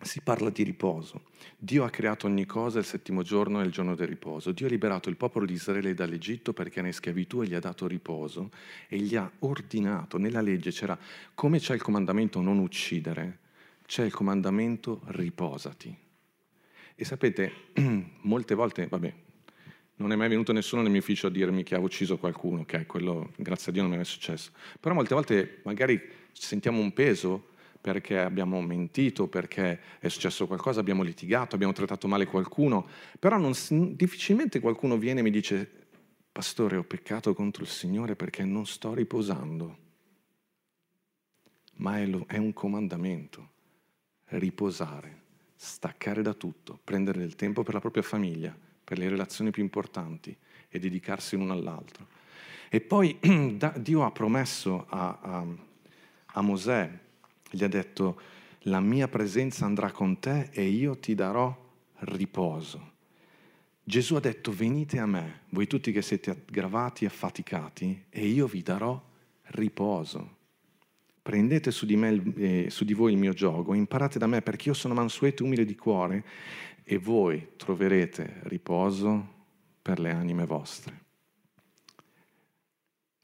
si 0.01 0.21
parla 0.21 0.51
di 0.51 0.63
riposo. 0.63 1.23
Dio 1.59 1.85
ha 1.85 1.91
creato 1.91 2.27
ogni 2.27 2.45
cosa, 2.45 2.79
il 2.79 2.85
settimo 2.85 3.23
giorno 3.23 3.61
è 3.61 3.65
il 3.65 3.71
giorno 3.71 3.95
del 3.95 4.09
riposo. 4.09 4.53
Dio 4.53 4.67
ha 4.67 4.71
liberato 4.71 5.09
il 5.09 5.17
popolo 5.17 5.47
di 5.47 5.55
Israele 5.55 5.95
dall'Egitto 5.95 6.53
perché 6.53 6.79
era 6.79 6.89
in 6.89 6.95
schiavitù 6.95 7.43
e 7.43 7.47
gli 7.47 7.55
ha 7.55 7.61
dato 7.61 7.87
riposo 7.87 8.51
e 8.89 8.99
gli 8.99 9.17
ha 9.17 9.31
ordinato, 9.41 10.19
nella 10.19 10.41
legge 10.41 10.71
c'era, 10.71 10.99
come 11.35 11.59
c'è 11.59 11.75
il 11.75 11.83
comandamento 11.83 12.41
non 12.41 12.59
uccidere, 12.59 13.39
c'è 13.87 14.05
il 14.05 14.13
comandamento 14.13 15.03
riposati. 15.07 15.97
E 16.95 17.05
sapete, 17.05 17.53
molte 18.23 18.55
volte, 18.55 18.87
vabbè, 18.87 19.15
non 19.97 20.13
è 20.13 20.17
mai 20.17 20.29
venuto 20.29 20.53
nessuno 20.53 20.83
nel 20.83 20.91
mio 20.91 21.01
ufficio 21.01 21.29
a 21.29 21.31
dirmi 21.31 21.63
che 21.63 21.75
avevo 21.75 21.89
ucciso 21.89 22.19
qualcuno, 22.19 22.61
ok? 22.63 22.87
Quello, 22.87 23.33
grazie 23.37 23.71
a 23.71 23.73
Dio, 23.73 23.83
non 23.83 23.91
mi 23.91 23.97
è 23.97 24.01
mai 24.01 24.11
successo. 24.11 24.51
Però 24.79 24.95
molte 24.95 25.15
volte 25.15 25.61
magari 25.65 26.01
sentiamo 26.33 26.81
un 26.81 26.93
peso 26.93 27.55
perché 27.87 28.19
abbiamo 28.19 28.61
mentito, 28.61 29.29
perché 29.29 29.79
è 30.01 30.09
successo 30.09 30.49
qualcosa, 30.49 30.81
abbiamo 30.81 31.05
litigato, 31.05 31.55
abbiamo 31.55 31.73
trattato 31.73 32.09
male 32.09 32.27
qualcuno, 32.27 32.89
però 33.17 33.39
non, 33.39 33.53
difficilmente 33.95 34.59
qualcuno 34.59 34.99
viene 34.99 35.21
e 35.21 35.23
mi 35.23 35.31
dice 35.31 35.71
pastore 36.33 36.79
ho 36.79 36.83
peccato 36.83 37.33
contro 37.33 37.63
il 37.63 37.69
Signore 37.69 38.17
perché 38.17 38.45
non 38.45 38.67
sto 38.67 38.93
riposando, 38.93 39.79
ma 41.75 42.01
è 42.01 42.39
un 42.39 42.53
comandamento, 42.53 43.51
riposare, 44.31 45.21
staccare 45.55 46.23
da 46.23 46.35
tutto, 46.35 46.81
prendere 46.83 47.21
del 47.21 47.37
tempo 47.37 47.63
per 47.63 47.75
la 47.75 47.81
propria 47.81 48.03
famiglia, 48.03 48.53
per 48.83 48.99
le 48.99 49.09
relazioni 49.09 49.53
più 49.53 49.63
importanti 49.63 50.37
e 50.69 50.81
dedicarsi 50.81 51.37
l'uno 51.37 51.53
all'altro. 51.53 52.09
E 52.69 52.81
poi 52.81 53.17
Dio 53.79 54.05
ha 54.05 54.11
promesso 54.11 54.87
a, 54.89 55.19
a, 55.23 55.47
a 56.25 56.41
Mosè, 56.43 57.05
gli 57.57 57.65
ha 57.65 57.69
detto, 57.69 58.21
la 58.67 58.81
mia 58.81 59.09
presenza 59.09 59.65
andrà 59.65 59.91
con 59.91 60.19
te 60.19 60.51
e 60.53 60.65
io 60.65 60.99
ti 60.99 61.15
darò 61.15 61.65
riposo. 62.01 62.95
Gesù 63.83 64.17
ha 64.17 64.21
detto 64.21 64.53
venite 64.53 64.99
a 64.99 65.07
me, 65.07 65.43
voi 65.51 65.67
tutti 65.67 65.93
che 65.93 66.03
siete 66.03 66.31
aggravati 66.31 67.05
e 67.05 67.07
affaticati, 67.07 68.07
e 68.11 68.27
io 68.27 68.47
vi 68.47 68.63
darò 68.63 69.01
riposo. 69.51 70.35
Prendete 71.23 71.71
su 71.71 71.87
di, 71.87 71.97
me, 71.97 72.23
eh, 72.37 72.67
su 72.69 72.85
di 72.85 72.95
voi 72.95 73.13
il 73.13 73.19
mio 73.19 73.33
gioco, 73.33 73.75
imparate 73.75 74.19
da 74.19 74.27
me 74.27 74.43
perché 74.43 74.69
io 74.69 74.75
sono 74.75 74.95
mansueto 74.95 75.43
e 75.43 75.47
umile 75.47 75.65
di 75.65 75.77
cuore 75.77 76.25
e 76.85 76.99
voi 76.99 77.53
troverete 77.57 78.41
riposo 78.45 79.35
per 79.83 79.99
le 79.99 80.11
anime 80.11 80.47
vostre. 80.47 81.05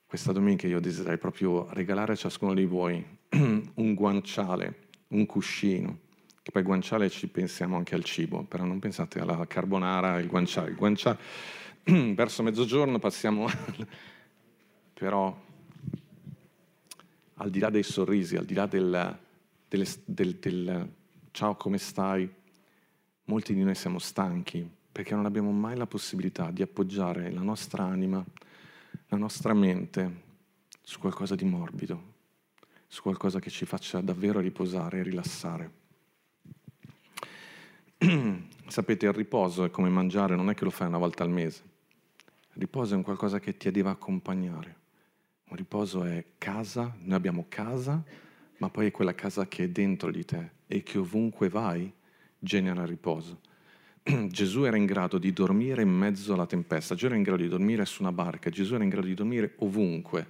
Questa 0.07 0.33
domenica 0.33 0.67
io 0.67 0.79
desidererei 0.79 1.19
proprio 1.19 1.69
regalare 1.73 2.13
a 2.13 2.17
ciascuno 2.17 2.55
di 2.55 2.67
voi 2.67 3.05
un 3.75 3.95
guanciale, 3.95 4.89
un 5.09 5.27
cuscino, 5.27 5.99
che 6.43 6.51
poi 6.51 6.63
guanciale 6.63 7.09
ci 7.09 7.29
pensiamo 7.29 7.77
anche 7.77 7.95
al 7.95 8.05
cibo, 8.05 8.45
però 8.45 8.65
non 8.65 8.79
pensate 8.79 9.21
alla 9.21 9.47
carbonara, 9.47 10.19
il 10.19 10.27
guanciale. 10.27 10.71
Il 10.71 10.77
guanciale 10.77 11.19
verso 12.15 12.43
mezzogiorno 12.43 12.99
passiamo, 12.99 13.49
però 14.95 15.41
al 17.35 17.51
di 17.51 17.59
là 17.59 17.71
dei 17.71 17.83
sorrisi, 17.83 18.37
al 18.37 18.45
di 18.45 18.55
là 18.55 18.67
del, 18.67 19.19
del, 19.69 19.89
del, 20.05 20.37
del 20.37 20.93
ciao 21.31 21.55
come 21.57 21.79
stai, 21.79 22.31
molti 23.25 23.55
di 23.55 23.63
noi 23.63 23.75
siamo 23.75 23.99
stanchi 23.99 24.69
perché 24.93 25.15
non 25.15 25.25
abbiamo 25.25 25.51
mai 25.53 25.75
la 25.77 25.87
possibilità 25.87 26.51
di 26.51 26.61
appoggiare 26.61 27.33
la 27.33 27.41
nostra 27.41 27.85
anima, 27.85 28.23
la 29.09 29.17
nostra 29.17 29.55
mente 29.55 30.31
su 30.83 30.99
qualcosa 30.99 31.35
di 31.35 31.45
morbido, 31.45 32.12
su 32.93 33.01
qualcosa 33.01 33.41
che 33.41 33.49
ci 33.49 33.65
faccia 33.65 34.03
davvero 34.03 34.39
riposare 34.39 34.99
e 34.99 35.03
rilassare. 35.03 35.71
Sapete, 38.69 39.07
il 39.07 39.15
riposo 39.15 39.65
è 39.65 39.71
come 39.71 39.89
mangiare, 39.89 40.37
non 40.37 40.51
è 40.51 40.55
che 40.55 40.65
lo 40.65 40.71
fai 40.71 40.89
una 40.89 40.99
volta 40.99 41.23
al 41.23 41.31
mese. 41.31 41.63
Il 42.53 42.61
riposo 42.61 42.93
è 42.93 42.97
un 42.99 43.03
qualcosa 43.03 43.41
che 43.41 43.57
ti 43.57 43.71
deve 43.71 43.89
accompagnare. 43.89 44.77
Un 45.49 45.57
riposo 45.57 46.05
è 46.05 46.23
casa, 46.37 46.95
noi 46.99 47.15
abbiamo 47.15 47.47
casa, 47.49 48.05
ma 48.59 48.69
poi 48.69 48.89
è 48.89 48.91
quella 48.91 49.15
casa 49.15 49.49
che 49.49 49.65
è 49.65 49.69
dentro 49.71 50.11
di 50.11 50.27
te 50.27 50.51
e 50.67 50.83
che 50.83 50.99
ovunque 50.99 51.49
vai 51.49 51.91
genera 52.39 52.85
riposo. 52.85 53.41
Gesù 54.29 54.65
era 54.65 54.77
in 54.77 54.85
grado 54.85 55.17
di 55.17 55.33
dormire 55.33 55.81
in 55.81 55.89
mezzo 55.89 56.35
alla 56.35 56.45
tempesta, 56.45 56.95
Gesù 56.95 57.07
era 57.07 57.17
in 57.17 57.23
grado 57.23 57.41
di 57.41 57.49
dormire 57.49 57.87
su 57.87 58.03
una 58.03 58.13
barca, 58.13 58.51
Gesù 58.51 58.75
era 58.75 58.85
in 58.85 58.91
grado 58.91 59.07
di 59.07 59.15
dormire 59.15 59.55
ovunque, 59.61 60.29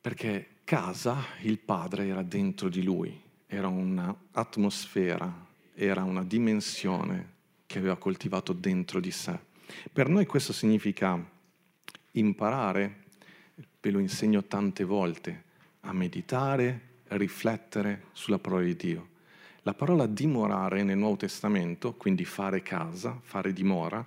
perché 0.00 0.54
casa, 0.66 1.16
il 1.42 1.58
Padre 1.58 2.08
era 2.08 2.22
dentro 2.22 2.68
di 2.68 2.82
lui, 2.82 3.18
era 3.46 3.68
un'atmosfera 3.68 5.44
era 5.78 6.04
una 6.04 6.24
dimensione 6.24 7.34
che 7.66 7.78
aveva 7.78 7.96
coltivato 7.96 8.54
dentro 8.54 8.98
di 8.98 9.10
sé. 9.10 9.38
Per 9.92 10.08
noi 10.08 10.24
questo 10.24 10.54
significa 10.54 11.22
imparare, 12.12 13.04
ve 13.80 13.90
lo 13.90 13.98
insegno 13.98 14.44
tante 14.44 14.84
volte, 14.84 15.44
a 15.80 15.92
meditare, 15.92 16.80
a 17.08 17.16
riflettere 17.16 18.06
sulla 18.12 18.38
parola 18.38 18.64
di 18.64 18.74
Dio. 18.74 19.08
La 19.62 19.74
parola 19.74 20.06
dimorare 20.06 20.82
nel 20.82 20.96
Nuovo 20.96 21.16
Testamento, 21.16 21.92
quindi 21.92 22.24
fare 22.24 22.62
casa, 22.62 23.18
fare 23.20 23.52
dimora, 23.52 24.04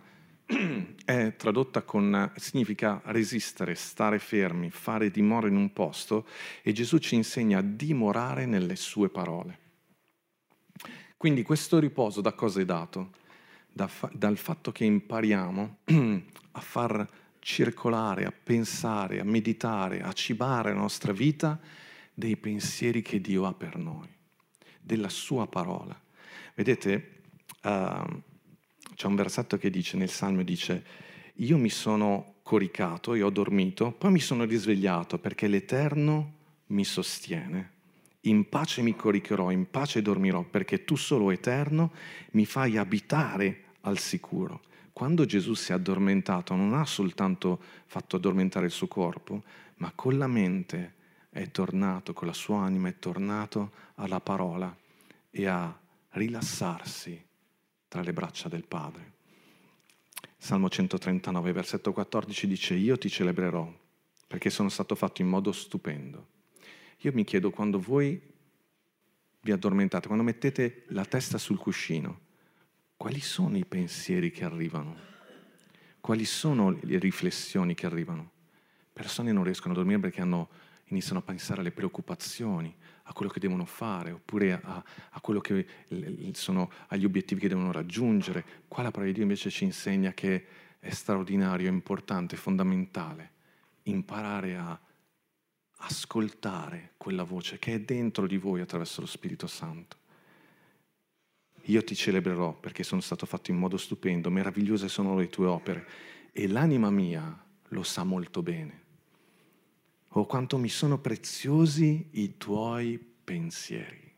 è 1.05 1.35
tradotta 1.35 1.83
con, 1.83 2.31
significa 2.35 3.01
resistere, 3.05 3.75
stare 3.75 4.17
fermi, 4.17 4.71
fare 4.71 5.11
dimora 5.11 5.47
in 5.47 5.55
un 5.55 5.71
posto 5.73 6.25
e 6.63 6.71
Gesù 6.71 6.97
ci 6.97 7.15
insegna 7.15 7.59
a 7.59 7.63
dimorare 7.63 8.45
nelle 8.45 8.75
sue 8.75 9.09
parole. 9.09 9.67
Quindi 11.17 11.43
questo 11.43 11.79
riposo 11.79 12.21
da 12.21 12.33
cosa 12.33 12.61
è 12.61 12.65
dato? 12.65 13.11
Da 13.71 13.87
fa- 13.87 14.09
dal 14.11 14.37
fatto 14.37 14.71
che 14.71 14.85
impariamo 14.85 15.77
a 16.51 16.59
far 16.59 17.07
circolare, 17.39 18.25
a 18.25 18.31
pensare, 18.31 19.19
a 19.19 19.23
meditare, 19.23 20.01
a 20.01 20.11
cibare 20.13 20.73
la 20.73 20.79
nostra 20.79 21.11
vita 21.11 21.59
dei 22.13 22.37
pensieri 22.37 23.01
che 23.01 23.21
Dio 23.21 23.45
ha 23.45 23.53
per 23.53 23.77
noi, 23.77 24.07
della 24.81 25.09
sua 25.09 25.47
parola. 25.47 25.99
Vedete, 26.55 27.21
uh, 27.63 28.21
c'è 28.99 29.07
un 29.07 29.15
versetto 29.15 29.57
che 29.57 29.69
dice 29.69 29.95
nel 29.95 30.09
Salmo, 30.09 30.43
dice, 30.43 30.83
io 31.35 31.57
mi 31.57 31.69
sono 31.69 32.33
coricato, 32.43 33.15
io 33.15 33.27
ho 33.27 33.29
dormito, 33.29 33.93
poi 33.93 34.11
mi 34.11 34.19
sono 34.19 34.43
risvegliato 34.43 35.17
perché 35.19 35.47
l'Eterno 35.47 36.33
mi 36.67 36.83
sostiene. 36.83 37.71
In 38.23 38.49
pace 38.49 38.81
mi 38.81 38.97
coricherò, 38.97 39.51
in 39.51 39.69
pace 39.69 40.01
dormirò, 40.01 40.43
perché 40.43 40.83
tu 40.83 40.97
solo 40.97 41.31
eterno 41.31 41.93
mi 42.31 42.45
fai 42.45 42.75
abitare 42.75 43.67
al 43.83 43.99
sicuro. 43.99 44.63
Quando 44.91 45.23
Gesù 45.23 45.53
si 45.53 45.71
è 45.71 45.75
addormentato 45.75 46.53
non 46.55 46.73
ha 46.73 46.83
soltanto 46.83 47.57
fatto 47.85 48.17
addormentare 48.17 48.65
il 48.65 48.73
suo 48.73 48.87
corpo, 48.87 49.43
ma 49.75 49.93
con 49.95 50.17
la 50.17 50.27
mente 50.27 50.95
è 51.29 51.49
tornato, 51.51 52.11
con 52.11 52.27
la 52.27 52.33
sua 52.33 52.63
anima 52.63 52.89
è 52.89 52.99
tornato 52.99 53.71
alla 53.95 54.19
parola 54.19 54.75
e 55.31 55.45
a 55.45 55.73
rilassarsi 56.09 57.27
tra 57.89 58.01
le 58.01 58.13
braccia 58.13 58.47
del 58.47 58.63
Padre. 58.63 59.17
Salmo 60.37 60.69
139, 60.69 61.51
versetto 61.51 61.91
14 61.91 62.47
dice, 62.47 62.75
io 62.75 62.97
ti 62.97 63.09
celebrerò 63.09 63.69
perché 64.25 64.49
sono 64.49 64.69
stato 64.69 64.95
fatto 64.95 65.21
in 65.21 65.27
modo 65.27 65.51
stupendo. 65.51 66.27
Io 66.99 67.11
mi 67.13 67.23
chiedo 67.23 67.49
quando 67.49 67.79
voi 67.79 68.21
vi 69.41 69.51
addormentate, 69.51 70.05
quando 70.05 70.23
mettete 70.23 70.83
la 70.89 71.03
testa 71.03 71.37
sul 71.37 71.57
cuscino, 71.57 72.27
quali 72.95 73.19
sono 73.21 73.57
i 73.57 73.65
pensieri 73.65 74.29
che 74.29 74.43
arrivano? 74.43 74.95
Quali 75.99 76.25
sono 76.25 76.77
le 76.81 76.99
riflessioni 76.99 77.73
che 77.73 77.87
arrivano? 77.87 78.31
Persone 78.93 79.31
non 79.31 79.43
riescono 79.43 79.73
a 79.73 79.77
dormire 79.77 79.99
perché 79.99 80.21
hanno, 80.21 80.49
iniziano 80.85 81.19
a 81.19 81.23
pensare 81.23 81.61
alle 81.61 81.71
preoccupazioni, 81.71 82.73
a 83.09 83.13
quello 83.13 83.31
che 83.31 83.39
devono 83.39 83.65
fare, 83.65 84.11
oppure 84.11 84.53
a, 84.53 84.83
a 85.09 85.21
che 85.41 85.65
sono 86.33 86.71
agli 86.87 87.05
obiettivi 87.05 87.41
che 87.41 87.47
devono 87.47 87.71
raggiungere. 87.71 88.45
Qua 88.67 88.83
la 88.83 88.91
parola 88.91 89.07
di 89.07 89.13
Dio 89.13 89.23
invece 89.23 89.49
ci 89.49 89.63
insegna 89.63 90.13
che 90.13 90.45
è 90.79 90.91
straordinario, 90.91 91.67
importante, 91.67 92.37
fondamentale 92.37 93.37
imparare 93.83 94.57
a 94.57 94.79
ascoltare 95.81 96.91
quella 96.97 97.23
voce 97.23 97.57
che 97.57 97.73
è 97.73 97.79
dentro 97.79 98.27
di 98.27 98.37
voi 98.37 98.61
attraverso 98.61 99.01
lo 99.01 99.07
Spirito 99.07 99.47
Santo. 99.47 99.97
Io 101.63 101.83
ti 101.83 101.95
celebrerò 101.95 102.53
perché 102.53 102.83
sono 102.83 103.01
stato 103.01 103.25
fatto 103.25 103.49
in 103.49 103.57
modo 103.57 103.77
stupendo, 103.77 104.29
meravigliose 104.29 104.87
sono 104.87 105.17
le 105.17 105.29
tue 105.29 105.47
opere 105.47 105.87
e 106.31 106.47
l'anima 106.47 106.91
mia 106.91 107.43
lo 107.69 107.83
sa 107.83 108.03
molto 108.03 108.43
bene. 108.43 108.87
Oh, 110.09 110.25
quanto 110.25 110.57
mi 110.57 110.69
sono 110.69 110.99
preziosi 110.99 112.09
i 112.11 112.37
tuoi 112.37 112.97
pensieri. 112.97 114.13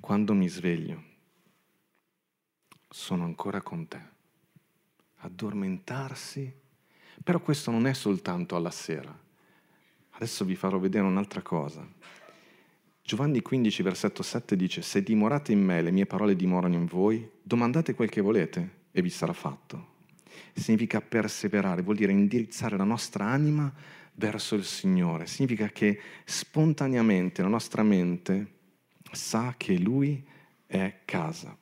Quando 0.00 0.34
mi 0.34 0.48
sveglio, 0.48 1.02
sono 2.88 3.24
ancora 3.24 3.60
con 3.60 3.88
te. 3.88 4.14
Addormentarsi 5.16 6.64
però 7.22 7.40
questo 7.40 7.70
non 7.70 7.86
è 7.86 7.92
soltanto 7.92 8.56
alla 8.56 8.70
sera. 8.70 9.12
Adesso 10.10 10.44
vi 10.44 10.54
farò 10.54 10.78
vedere 10.78 11.04
un'altra 11.04 11.42
cosa. 11.42 11.84
Giovanni 13.02 13.42
15, 13.42 13.82
versetto 13.82 14.22
7 14.22 14.56
dice, 14.56 14.82
Se 14.82 15.02
dimorate 15.02 15.52
in 15.52 15.60
me, 15.60 15.82
le 15.82 15.90
mie 15.90 16.06
parole 16.06 16.36
dimorano 16.36 16.74
in 16.74 16.86
voi, 16.86 17.28
domandate 17.42 17.94
quel 17.94 18.10
che 18.10 18.20
volete 18.20 18.84
e 18.90 19.02
vi 19.02 19.10
sarà 19.10 19.32
fatto. 19.32 19.94
Significa 20.56 21.02
perseverare, 21.02 21.82
vuol 21.82 21.96
dire 21.96 22.12
indirizzare 22.12 22.78
la 22.78 22.84
nostra 22.84 23.26
anima 23.26 23.70
verso 24.14 24.54
il 24.54 24.64
Signore. 24.64 25.26
Significa 25.26 25.68
che 25.68 26.00
spontaneamente 26.24 27.42
la 27.42 27.48
nostra 27.48 27.82
mente 27.82 28.54
sa 29.12 29.54
che 29.56 29.78
Lui 29.78 30.26
è 30.66 31.00
casa. 31.04 31.56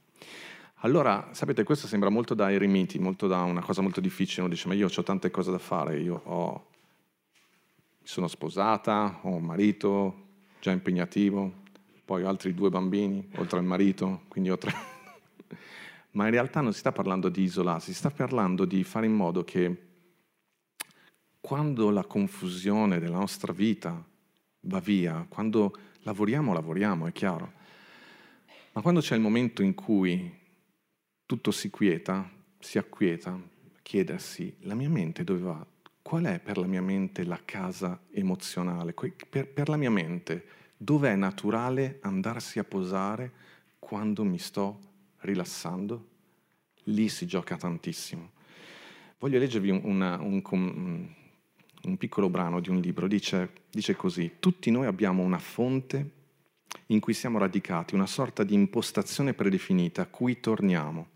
Allora, 0.78 1.30
sapete, 1.32 1.64
questo 1.64 1.86
sembra 1.86 2.08
molto 2.08 2.34
da 2.34 2.52
eremiti, 2.52 2.98
molto 2.98 3.26
da 3.26 3.42
una 3.42 3.62
cosa 3.62 3.82
molto 3.82 4.00
difficile. 4.00 4.42
Uno 4.42 4.52
dice, 4.52 4.68
ma 4.68 4.74
io 4.74 4.88
ho 4.94 5.02
tante 5.02 5.30
cose 5.30 5.50
da 5.50 5.58
fare, 5.58 5.98
io 5.98 6.20
ho, 6.24 6.66
sono 8.02 8.28
sposata, 8.28 9.20
ho 9.22 9.30
un 9.30 9.42
marito 9.44 10.22
già 10.60 10.70
impegnativo, 10.70 11.62
poi 12.04 12.22
ho 12.22 12.28
altri 12.28 12.54
due 12.54 12.70
bambini, 12.70 13.28
oltre 13.36 13.58
al 13.58 13.64
marito, 13.64 14.22
quindi 14.28 14.50
ho 14.50 14.58
tre... 14.58 14.72
ma 16.14 16.24
in 16.24 16.30
realtà 16.30 16.60
non 16.60 16.72
si 16.72 16.78
sta 16.78 16.92
parlando 16.92 17.28
di 17.28 17.42
isolarsi, 17.42 17.92
si 17.92 17.98
sta 17.98 18.10
parlando 18.10 18.64
di 18.64 18.84
fare 18.84 19.06
in 19.06 19.14
modo 19.14 19.44
che 19.44 19.92
quando 21.40 21.90
la 21.90 22.04
confusione 22.04 22.98
della 22.98 23.18
nostra 23.18 23.52
vita 23.52 24.02
va 24.60 24.80
via, 24.80 25.26
quando 25.28 25.76
lavoriamo, 26.02 26.52
lavoriamo, 26.52 27.06
è 27.06 27.12
chiaro, 27.12 27.52
ma 28.72 28.80
quando 28.80 29.00
c'è 29.00 29.14
il 29.14 29.20
momento 29.20 29.62
in 29.62 29.74
cui 29.74 30.32
tutto 31.26 31.50
si 31.50 31.68
quieta, 31.70 32.30
si 32.58 32.78
acquieta, 32.78 33.38
chiedersi, 33.82 34.56
la 34.60 34.74
mia 34.74 34.88
mente 34.88 35.24
dove 35.24 35.40
va? 35.40 35.66
Qual 36.00 36.24
è 36.24 36.38
per 36.38 36.58
la 36.58 36.66
mia 36.66 36.82
mente 36.82 37.24
la 37.24 37.40
casa 37.44 38.00
emozionale? 38.10 38.94
Per, 38.94 39.48
per 39.48 39.68
la 39.68 39.76
mia 39.76 39.90
mente, 39.90 40.46
dove 40.76 41.10
è 41.10 41.16
naturale 41.16 41.98
andarsi 42.02 42.58
a 42.58 42.64
posare 42.64 43.32
quando 43.78 44.22
mi 44.24 44.38
sto 44.38 44.92
rilassando? 45.24 46.08
Lì 46.84 47.08
si 47.08 47.26
gioca 47.26 47.56
tantissimo. 47.56 48.30
Voglio 49.18 49.38
leggervi 49.38 49.70
un, 49.70 50.00
un, 50.20 51.08
un, 51.82 51.96
piccolo 51.96 52.28
brano 52.28 52.60
di 52.60 52.68
un 52.68 52.80
libro, 52.80 53.08
dice, 53.08 53.50
dice 53.70 53.96
così, 53.96 54.32
tutti 54.38 54.70
noi 54.70 54.86
abbiamo 54.86 55.22
una 55.22 55.38
fonte 55.38 56.10
in 56.88 57.00
cui 57.00 57.14
siamo 57.14 57.38
radicati, 57.38 57.94
una 57.94 58.06
sorta 58.06 58.44
di 58.44 58.54
impostazione 58.54 59.32
predefinita 59.32 60.02
a 60.02 60.06
cui 60.06 60.40
torniamo, 60.40 61.08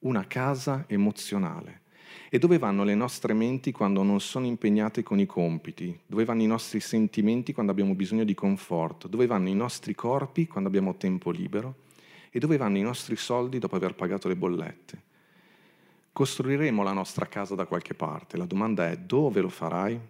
una 0.00 0.26
casa 0.26 0.84
emozionale. 0.88 1.82
E 2.28 2.38
dove 2.38 2.58
vanno 2.58 2.82
le 2.82 2.94
nostre 2.94 3.32
menti 3.32 3.72
quando 3.72 4.02
non 4.02 4.20
sono 4.20 4.46
impegnate 4.46 5.02
con 5.02 5.20
i 5.20 5.26
compiti? 5.26 5.96
Dove 6.06 6.24
vanno 6.24 6.42
i 6.42 6.46
nostri 6.46 6.80
sentimenti 6.80 7.52
quando 7.52 7.72
abbiamo 7.72 7.94
bisogno 7.94 8.24
di 8.24 8.34
conforto? 8.34 9.06
Dove 9.06 9.26
vanno 9.26 9.48
i 9.48 9.54
nostri 9.54 9.94
corpi 9.94 10.46
quando 10.46 10.68
abbiamo 10.68 10.96
tempo 10.96 11.30
libero? 11.30 11.90
E 12.34 12.38
dove 12.38 12.56
vanno 12.56 12.78
i 12.78 12.82
nostri 12.82 13.14
soldi 13.16 13.58
dopo 13.58 13.76
aver 13.76 13.94
pagato 13.94 14.26
le 14.26 14.36
bollette? 14.36 15.02
Costruiremo 16.12 16.82
la 16.82 16.94
nostra 16.94 17.26
casa 17.26 17.54
da 17.54 17.66
qualche 17.66 17.92
parte. 17.92 18.38
La 18.38 18.46
domanda 18.46 18.90
è 18.90 18.96
dove 18.96 19.42
lo 19.42 19.50
farai? 19.50 20.00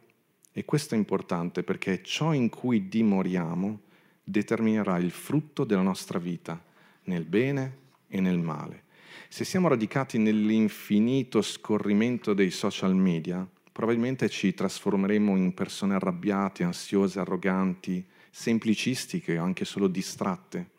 E 0.53 0.65
questo 0.65 0.95
è 0.95 0.99
importante 0.99 1.65
perché 1.65 2.01
ciò 2.05 2.33
in 2.33 2.49
cui 2.49 2.89
dimoriamo 2.89 3.81
determinerà 4.23 4.99
il 4.99 5.11
frutto 5.11 5.65
della 5.65 5.83
nostra 5.83 6.21
vita, 6.21 6.63
nel 7.05 7.25
bene 7.25 7.79
e 8.07 8.21
nel 8.21 8.39
male. 8.39 8.85
Se 9.29 9.43
siamo 9.43 9.67
radicati 9.67 10.19
nell'infinito 10.19 11.43
scorrimento 11.43 12.35
dei 12.35 12.53
social 12.53 12.95
media, 12.95 13.45
probabilmente 13.73 14.29
ci 14.29 14.55
trasformeremo 14.55 15.37
in 15.37 15.55
persone 15.55 15.95
arrabbiate, 15.95 16.63
ansiose, 16.63 17.19
arroganti, 17.19 18.07
semplicistiche 18.31 19.39
o 19.39 19.43
anche 19.43 19.65
solo 19.65 19.89
distratte. 19.89 20.71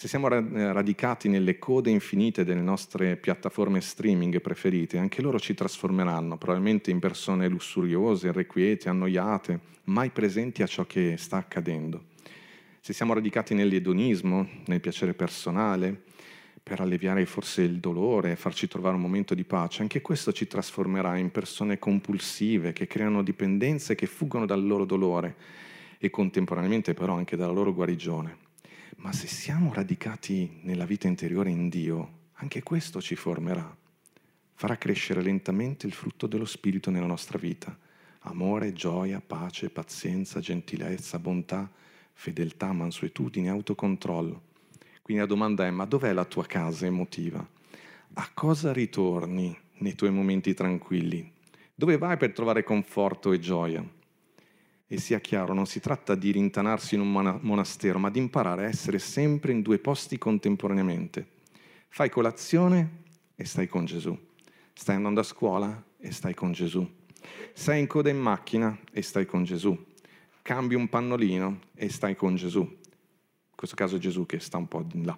Se 0.00 0.08
siamo 0.08 0.28
radicati 0.28 1.28
nelle 1.28 1.58
code 1.58 1.90
infinite 1.90 2.42
delle 2.42 2.62
nostre 2.62 3.18
piattaforme 3.18 3.82
streaming 3.82 4.40
preferite, 4.40 4.96
anche 4.96 5.20
loro 5.20 5.38
ci 5.38 5.52
trasformeranno, 5.52 6.38
probabilmente 6.38 6.90
in 6.90 6.98
persone 6.98 7.46
lussuriose, 7.48 8.28
irrequiete, 8.28 8.88
annoiate, 8.88 9.60
mai 9.84 10.08
presenti 10.08 10.62
a 10.62 10.66
ciò 10.66 10.86
che 10.86 11.16
sta 11.18 11.36
accadendo. 11.36 12.04
Se 12.80 12.94
siamo 12.94 13.12
radicati 13.12 13.52
nell'edonismo, 13.52 14.48
nel 14.68 14.80
piacere 14.80 15.12
personale, 15.12 16.04
per 16.62 16.80
alleviare 16.80 17.26
forse 17.26 17.60
il 17.60 17.78
dolore, 17.78 18.36
farci 18.36 18.68
trovare 18.68 18.94
un 18.94 19.02
momento 19.02 19.34
di 19.34 19.44
pace, 19.44 19.82
anche 19.82 20.00
questo 20.00 20.32
ci 20.32 20.46
trasformerà 20.46 21.18
in 21.18 21.30
persone 21.30 21.78
compulsive, 21.78 22.72
che 22.72 22.86
creano 22.86 23.22
dipendenze, 23.22 23.94
che 23.94 24.06
fuggono 24.06 24.46
dal 24.46 24.66
loro 24.66 24.86
dolore 24.86 25.36
e 25.98 26.08
contemporaneamente 26.08 26.94
però 26.94 27.16
anche 27.16 27.36
dalla 27.36 27.52
loro 27.52 27.74
guarigione. 27.74 28.39
Ma 29.02 29.12
se 29.12 29.28
siamo 29.28 29.72
radicati 29.72 30.60
nella 30.60 30.84
vita 30.84 31.08
interiore 31.08 31.48
in 31.48 31.70
Dio, 31.70 32.18
anche 32.34 32.62
questo 32.62 33.00
ci 33.00 33.16
formerà. 33.16 33.74
Farà 34.52 34.76
crescere 34.76 35.22
lentamente 35.22 35.86
il 35.86 35.94
frutto 35.94 36.26
dello 36.26 36.44
Spirito 36.44 36.90
nella 36.90 37.06
nostra 37.06 37.38
vita. 37.38 37.74
Amore, 38.24 38.74
gioia, 38.74 39.22
pace, 39.26 39.70
pazienza, 39.70 40.40
gentilezza, 40.40 41.18
bontà, 41.18 41.70
fedeltà, 42.12 42.72
mansuetudine, 42.72 43.48
autocontrollo. 43.48 44.42
Quindi 45.00 45.22
la 45.22 45.28
domanda 45.28 45.64
è, 45.64 45.70
ma 45.70 45.86
dov'è 45.86 46.12
la 46.12 46.26
tua 46.26 46.44
casa 46.44 46.84
emotiva? 46.84 47.44
A 48.12 48.30
cosa 48.34 48.70
ritorni 48.70 49.56
nei 49.78 49.94
tuoi 49.94 50.10
momenti 50.10 50.52
tranquilli? 50.52 51.32
Dove 51.74 51.96
vai 51.96 52.18
per 52.18 52.34
trovare 52.34 52.62
conforto 52.62 53.32
e 53.32 53.38
gioia? 53.38 53.82
E 54.92 54.98
sia 54.98 55.20
chiaro, 55.20 55.54
non 55.54 55.66
si 55.66 55.78
tratta 55.78 56.16
di 56.16 56.32
rintanarsi 56.32 56.96
in 56.96 57.02
un 57.02 57.38
monastero, 57.42 58.00
ma 58.00 58.10
di 58.10 58.18
imparare 58.18 58.64
a 58.64 58.68
essere 58.68 58.98
sempre 58.98 59.52
in 59.52 59.62
due 59.62 59.78
posti 59.78 60.18
contemporaneamente. 60.18 61.28
Fai 61.86 62.10
colazione 62.10 63.04
e 63.36 63.44
stai 63.44 63.68
con 63.68 63.84
Gesù. 63.84 64.18
Stai 64.72 64.96
andando 64.96 65.20
a 65.20 65.22
scuola 65.22 65.80
e 65.96 66.10
stai 66.10 66.34
con 66.34 66.50
Gesù. 66.50 66.84
Sei 67.52 67.78
in 67.78 67.86
coda 67.86 68.10
in 68.10 68.18
macchina 68.18 68.76
e 68.90 69.02
stai 69.02 69.26
con 69.26 69.44
Gesù. 69.44 69.78
Cambi 70.42 70.74
un 70.74 70.88
pannolino 70.88 71.60
e 71.76 71.88
stai 71.88 72.16
con 72.16 72.34
Gesù. 72.34 72.62
In 72.62 73.54
questo 73.54 73.76
caso 73.76 73.94
è 73.94 74.00
Gesù 74.00 74.26
che 74.26 74.40
sta 74.40 74.56
un 74.56 74.66
po' 74.66 74.82
di 74.82 75.04
là. 75.04 75.16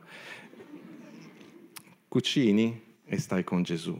Cucini 2.09 2.79
e 3.07 3.19
stai 3.19 3.43
con 3.43 3.63
Gesù. 3.63 3.99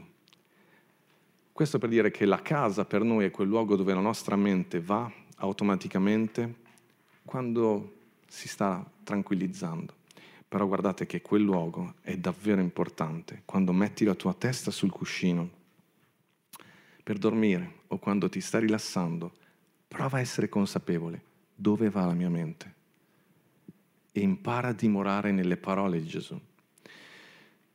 Questo 1.51 1.79
per 1.79 1.89
dire 1.89 2.11
che 2.11 2.25
la 2.25 2.43
casa 2.43 2.85
per 2.85 3.01
noi 3.01 3.25
è 3.25 3.31
quel 3.31 3.47
luogo 3.47 3.75
dove 3.75 3.95
la 3.95 4.01
nostra 4.01 4.35
mente 4.35 4.79
va 4.79 5.21
automaticamente 5.43 6.61
quando 7.25 8.01
si 8.27 8.47
sta 8.47 8.89
tranquillizzando. 9.03 9.93
Però 10.47 10.65
guardate 10.67 11.05
che 11.05 11.21
quel 11.21 11.41
luogo 11.41 11.95
è 12.01 12.17
davvero 12.17 12.61
importante. 12.61 13.41
Quando 13.45 13.73
metti 13.73 14.05
la 14.05 14.15
tua 14.15 14.33
testa 14.33 14.71
sul 14.71 14.91
cuscino 14.91 15.61
per 17.01 17.17
dormire 17.17 17.81
o 17.87 17.97
quando 17.97 18.29
ti 18.29 18.39
stai 18.39 18.61
rilassando, 18.61 19.33
prova 19.87 20.17
a 20.17 20.21
essere 20.21 20.49
consapevole 20.49 21.21
dove 21.53 21.89
va 21.89 22.05
la 22.05 22.13
mia 22.13 22.29
mente 22.29 22.73
e 24.11 24.21
impara 24.21 24.69
a 24.69 24.73
dimorare 24.73 25.31
nelle 25.31 25.57
parole 25.57 25.99
di 25.99 26.07
Gesù. 26.07 26.39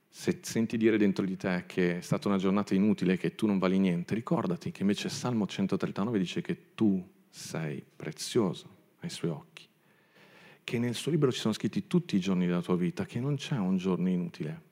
Se 0.08 0.38
senti 0.42 0.76
dire 0.76 0.96
dentro 0.96 1.24
di 1.24 1.36
te 1.36 1.64
che 1.66 1.98
è 1.98 2.00
stata 2.00 2.28
una 2.28 2.38
giornata 2.38 2.74
inutile, 2.74 3.16
che 3.16 3.34
tu 3.34 3.46
non 3.46 3.58
vali 3.58 3.78
niente, 3.78 4.14
ricordati 4.14 4.70
che 4.70 4.82
invece 4.82 5.08
Salmo 5.08 5.46
139 5.46 6.18
dice 6.18 6.40
che 6.40 6.74
tu 6.74 7.04
sei 7.30 7.84
prezioso 7.96 8.76
ai 9.00 9.10
suoi 9.10 9.30
occhi, 9.30 9.66
che 10.64 10.78
nel 10.78 10.94
suo 10.94 11.10
libro 11.10 11.32
ci 11.32 11.40
sono 11.40 11.54
scritti 11.54 11.86
tutti 11.86 12.16
i 12.16 12.20
giorni 12.20 12.46
della 12.46 12.62
tua 12.62 12.76
vita, 12.76 13.04
che 13.04 13.20
non 13.20 13.36
c'è 13.36 13.56
un 13.56 13.76
giorno 13.76 14.08
inutile, 14.08 14.62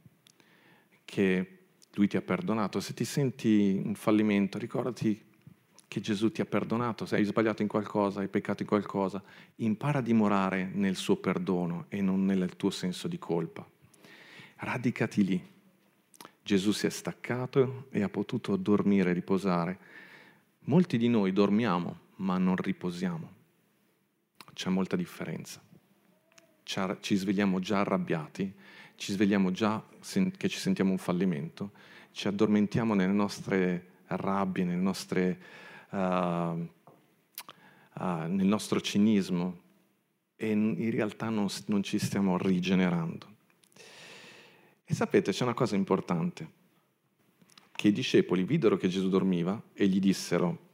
che 1.05 1.59
lui 1.95 2.09
ti 2.09 2.17
ha 2.17 2.23
perdonato. 2.23 2.81
Se 2.81 2.95
ti 2.95 3.05
senti 3.05 3.81
un 3.83 3.95
fallimento, 3.95 4.59
ricordati 4.59 5.25
che 5.89 6.01
Gesù 6.01 6.31
ti 6.31 6.41
ha 6.41 6.47
perdonato, 6.47 7.07
se 7.07 7.17
hai 7.17 7.25
sbagliato 7.25 7.63
in 7.63 7.69
qualcosa, 7.69 8.21
hai 8.21 8.29
peccato 8.29 8.63
in 8.63 8.69
qualcosa, 8.69 9.23
impara 9.57 10.01
a 10.01 10.03
dimorare 10.03 10.69
nel 10.73 10.97
suo 10.97 11.17
perdono 11.17 11.87
e 11.89 12.01
non 12.01 12.25
nel 12.25 12.57
tuo 12.57 12.71
senso 12.71 13.09
di 13.09 13.19
colpa. 13.19 13.67
Radicati 14.57 15.25
lì. 15.25 15.55
Gesù 16.43 16.73
si 16.73 16.87
è 16.87 16.91
staccato 16.91 17.87
e 17.91 18.03
ha 18.03 18.09
potuto 18.09 18.57
dormire 18.57 19.13
riposare. 19.13 19.79
Molti 20.61 20.99
di 20.99 21.09
noi 21.09 21.33
dormiamo 21.33 22.05
ma 22.17 22.39
non 22.39 22.57
riposiamo. 22.57 23.35
C'è 24.53 24.71
molta 24.71 24.97
differenza. 24.97 25.63
Ci 26.63 27.15
svegliamo 27.15 27.61
già 27.61 27.81
arrabbiati, 27.81 28.53
ci 28.97 29.13
svegliamo 29.13 29.53
già 29.53 29.85
che 30.37 30.49
ci 30.49 30.59
sentiamo 30.59 30.91
un 30.91 30.99
fallimento, 30.99 31.73
ci 32.11 32.27
addormentiamo 32.27 32.95
nelle 32.95 33.13
nostre 33.13 33.95
rabbie, 34.07 34.65
nelle 34.65 34.81
nostre, 34.81 35.41
uh, 35.91 35.97
uh, 35.99 36.69
nel 37.95 38.47
nostro 38.47 38.81
cinismo 38.81 39.65
e 40.37 40.51
in 40.51 40.91
realtà 40.91 41.29
non, 41.29 41.47
non 41.67 41.83
ci 41.83 41.99
stiamo 41.99 42.37
rigenerando. 42.37 43.35
E 44.85 44.95
sapete, 44.95 45.33
c'è 45.33 45.43
una 45.43 45.55
cosa 45.55 45.75
importante, 45.75 46.49
che 47.73 47.89
i 47.89 47.93
discepoli 47.93 48.45
videro 48.45 48.77
che 48.77 48.89
Gesù 48.89 49.09
dormiva 49.09 49.61
e 49.73 49.87
gli 49.89 49.99
dissero, 49.99 50.66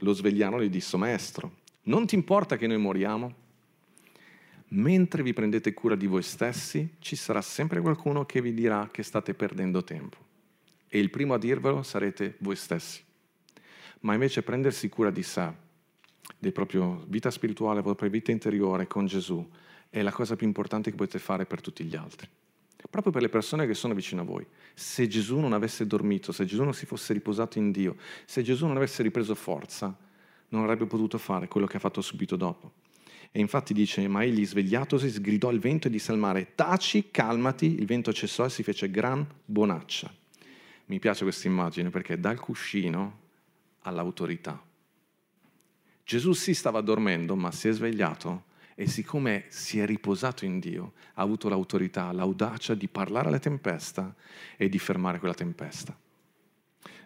lo 0.00 0.12
svegliarono 0.12 0.62
e 0.62 0.66
gli 0.66 0.70
disse, 0.70 0.96
maestro, 0.96 1.58
non 1.82 2.06
ti 2.06 2.14
importa 2.14 2.56
che 2.56 2.66
noi 2.66 2.78
moriamo? 2.78 3.34
Mentre 4.68 5.22
vi 5.22 5.32
prendete 5.32 5.74
cura 5.74 5.96
di 5.96 6.06
voi 6.06 6.22
stessi, 6.22 6.96
ci 6.98 7.16
sarà 7.16 7.42
sempre 7.42 7.80
qualcuno 7.80 8.24
che 8.24 8.40
vi 8.40 8.54
dirà 8.54 8.88
che 8.92 9.02
state 9.02 9.34
perdendo 9.34 9.82
tempo. 9.82 10.16
E 10.88 10.98
il 10.98 11.10
primo 11.10 11.34
a 11.34 11.38
dirvelo 11.38 11.82
sarete 11.82 12.36
voi 12.38 12.56
stessi. 12.56 13.02
Ma 14.00 14.12
invece 14.14 14.42
prendersi 14.42 14.88
cura 14.88 15.10
di 15.10 15.22
sé, 15.22 15.52
della 16.38 16.52
propria 16.52 16.98
vita 17.06 17.30
spirituale, 17.30 17.74
della 17.74 17.86
propria 17.86 18.10
vita 18.10 18.30
interiore 18.30 18.86
con 18.86 19.06
Gesù, 19.06 19.46
è 19.88 20.02
la 20.02 20.12
cosa 20.12 20.36
più 20.36 20.46
importante 20.46 20.90
che 20.90 20.96
potete 20.96 21.18
fare 21.18 21.46
per 21.46 21.60
tutti 21.60 21.84
gli 21.84 21.96
altri 21.96 22.28
proprio 22.88 23.12
per 23.12 23.22
le 23.22 23.28
persone 23.28 23.66
che 23.66 23.74
sono 23.74 23.94
vicino 23.94 24.22
a 24.22 24.24
voi. 24.24 24.46
Se 24.74 25.06
Gesù 25.06 25.38
non 25.38 25.52
avesse 25.52 25.86
dormito, 25.86 26.32
se 26.32 26.44
Gesù 26.44 26.62
non 26.62 26.74
si 26.74 26.86
fosse 26.86 27.12
riposato 27.12 27.58
in 27.58 27.70
Dio, 27.70 27.96
se 28.24 28.42
Gesù 28.42 28.66
non 28.66 28.76
avesse 28.76 29.02
ripreso 29.02 29.34
forza, 29.34 29.96
non 30.48 30.62
avrebbe 30.62 30.86
potuto 30.86 31.18
fare 31.18 31.48
quello 31.48 31.66
che 31.66 31.76
ha 31.76 31.80
fatto 31.80 32.00
subito 32.00 32.36
dopo. 32.36 32.72
E 33.32 33.38
infatti 33.38 33.72
dice, 33.72 34.06
ma 34.08 34.24
egli 34.24 34.44
svegliatosi 34.44 35.08
sgridò 35.08 35.50
il 35.52 35.60
vento 35.60 35.86
e 35.86 35.90
disse 35.90 36.10
al 36.10 36.18
mare, 36.18 36.54
taci, 36.54 37.10
calmati, 37.10 37.78
il 37.78 37.86
vento 37.86 38.12
cessò 38.12 38.44
e 38.44 38.50
si 38.50 38.62
fece 38.62 38.90
gran 38.90 39.24
bonaccia. 39.44 40.12
Mi 40.86 40.98
piace 40.98 41.22
questa 41.22 41.46
immagine 41.46 41.90
perché 41.90 42.18
dal 42.18 42.40
cuscino 42.40 43.18
all'autorità. 43.82 44.60
Gesù 46.02 46.32
si 46.32 46.54
stava 46.54 46.80
dormendo, 46.80 47.36
ma 47.36 47.52
si 47.52 47.68
è 47.68 47.72
svegliato 47.72 48.48
e 48.80 48.86
siccome 48.86 49.44
si 49.48 49.78
è 49.78 49.84
riposato 49.84 50.46
in 50.46 50.58
Dio, 50.58 50.94
ha 51.12 51.20
avuto 51.20 51.50
l'autorità, 51.50 52.10
l'audacia 52.12 52.72
di 52.72 52.88
parlare 52.88 53.28
alla 53.28 53.38
tempesta 53.38 54.14
e 54.56 54.70
di 54.70 54.78
fermare 54.78 55.18
quella 55.18 55.34
tempesta 55.34 55.94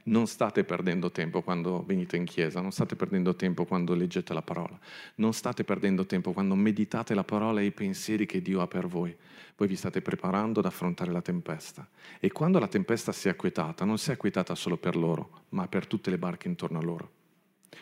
non 0.05 0.27
state 0.27 0.65
perdendo 0.65 1.11
tempo 1.11 1.41
quando 1.43 1.83
venite 1.83 2.17
in 2.17 2.25
chiesa, 2.25 2.61
non 2.61 2.73
state 2.73 2.95
perdendo 2.95 3.37
tempo 3.37 3.65
quando 3.65 3.95
leggete 3.95 4.35
la 4.35 4.43
parola, 4.43 4.79
non 5.17 5.33
state 5.33 5.65
perdendo 5.65 6.05
tempo 6.05 6.33
quando 6.33 6.55
meditate 6.55 7.15
la 7.15 7.25
parola 7.25 7.61
e 7.61 7.65
i 7.65 7.73
pensieri 7.73 8.27
che 8.27 8.43
Dio 8.43 8.61
ha 8.61 8.67
per 8.67 8.87
voi. 8.87 9.17
Voi 9.57 9.67
vi 9.67 9.77
state 9.77 10.03
preparando 10.03 10.61
ad 10.61 10.67
affrontare 10.67 11.11
la 11.11 11.23
tempesta. 11.23 11.89
E 12.21 12.31
quando 12.33 12.59
la 12.59 12.69
tempesta 12.69 13.13
si 13.13 13.29
è 13.29 13.31
acquietata, 13.31 13.85
non 13.85 13.99
si 13.99 14.11
è 14.11 14.15
acquietata 14.15 14.55
solo 14.55 14.77
per 14.77 14.97
loro, 14.97 15.45
ma 15.51 15.69
per 15.69 15.87
tutte 15.87 16.11
le 16.11 16.19
barche 16.19 16.49
intorno 16.49 16.79
a 16.79 16.83
loro. 16.83 17.24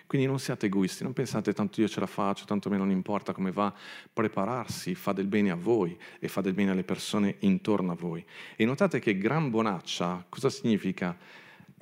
Quindi 0.06 0.26
non 0.26 0.38
siate 0.38 0.66
egoisti, 0.66 1.02
non 1.02 1.12
pensate 1.12 1.52
tanto 1.52 1.80
io 1.80 1.88
ce 1.88 2.00
la 2.00 2.06
faccio, 2.06 2.44
tanto 2.44 2.68
a 2.68 2.70
me 2.70 2.78
non 2.78 2.90
importa 2.90 3.32
come 3.32 3.52
va. 3.52 3.72
Prepararsi 4.12 4.94
fa 4.94 5.12
del 5.12 5.26
bene 5.26 5.50
a 5.50 5.56
voi 5.56 5.98
e 6.18 6.28
fa 6.28 6.40
del 6.40 6.54
bene 6.54 6.70
alle 6.70 6.84
persone 6.84 7.36
intorno 7.40 7.92
a 7.92 7.96
voi. 7.96 8.24
E 8.56 8.64
notate 8.64 8.98
che 8.98 9.16
gran 9.16 9.50
bonaccia 9.50 10.24
cosa 10.28 10.50
significa? 10.50 11.16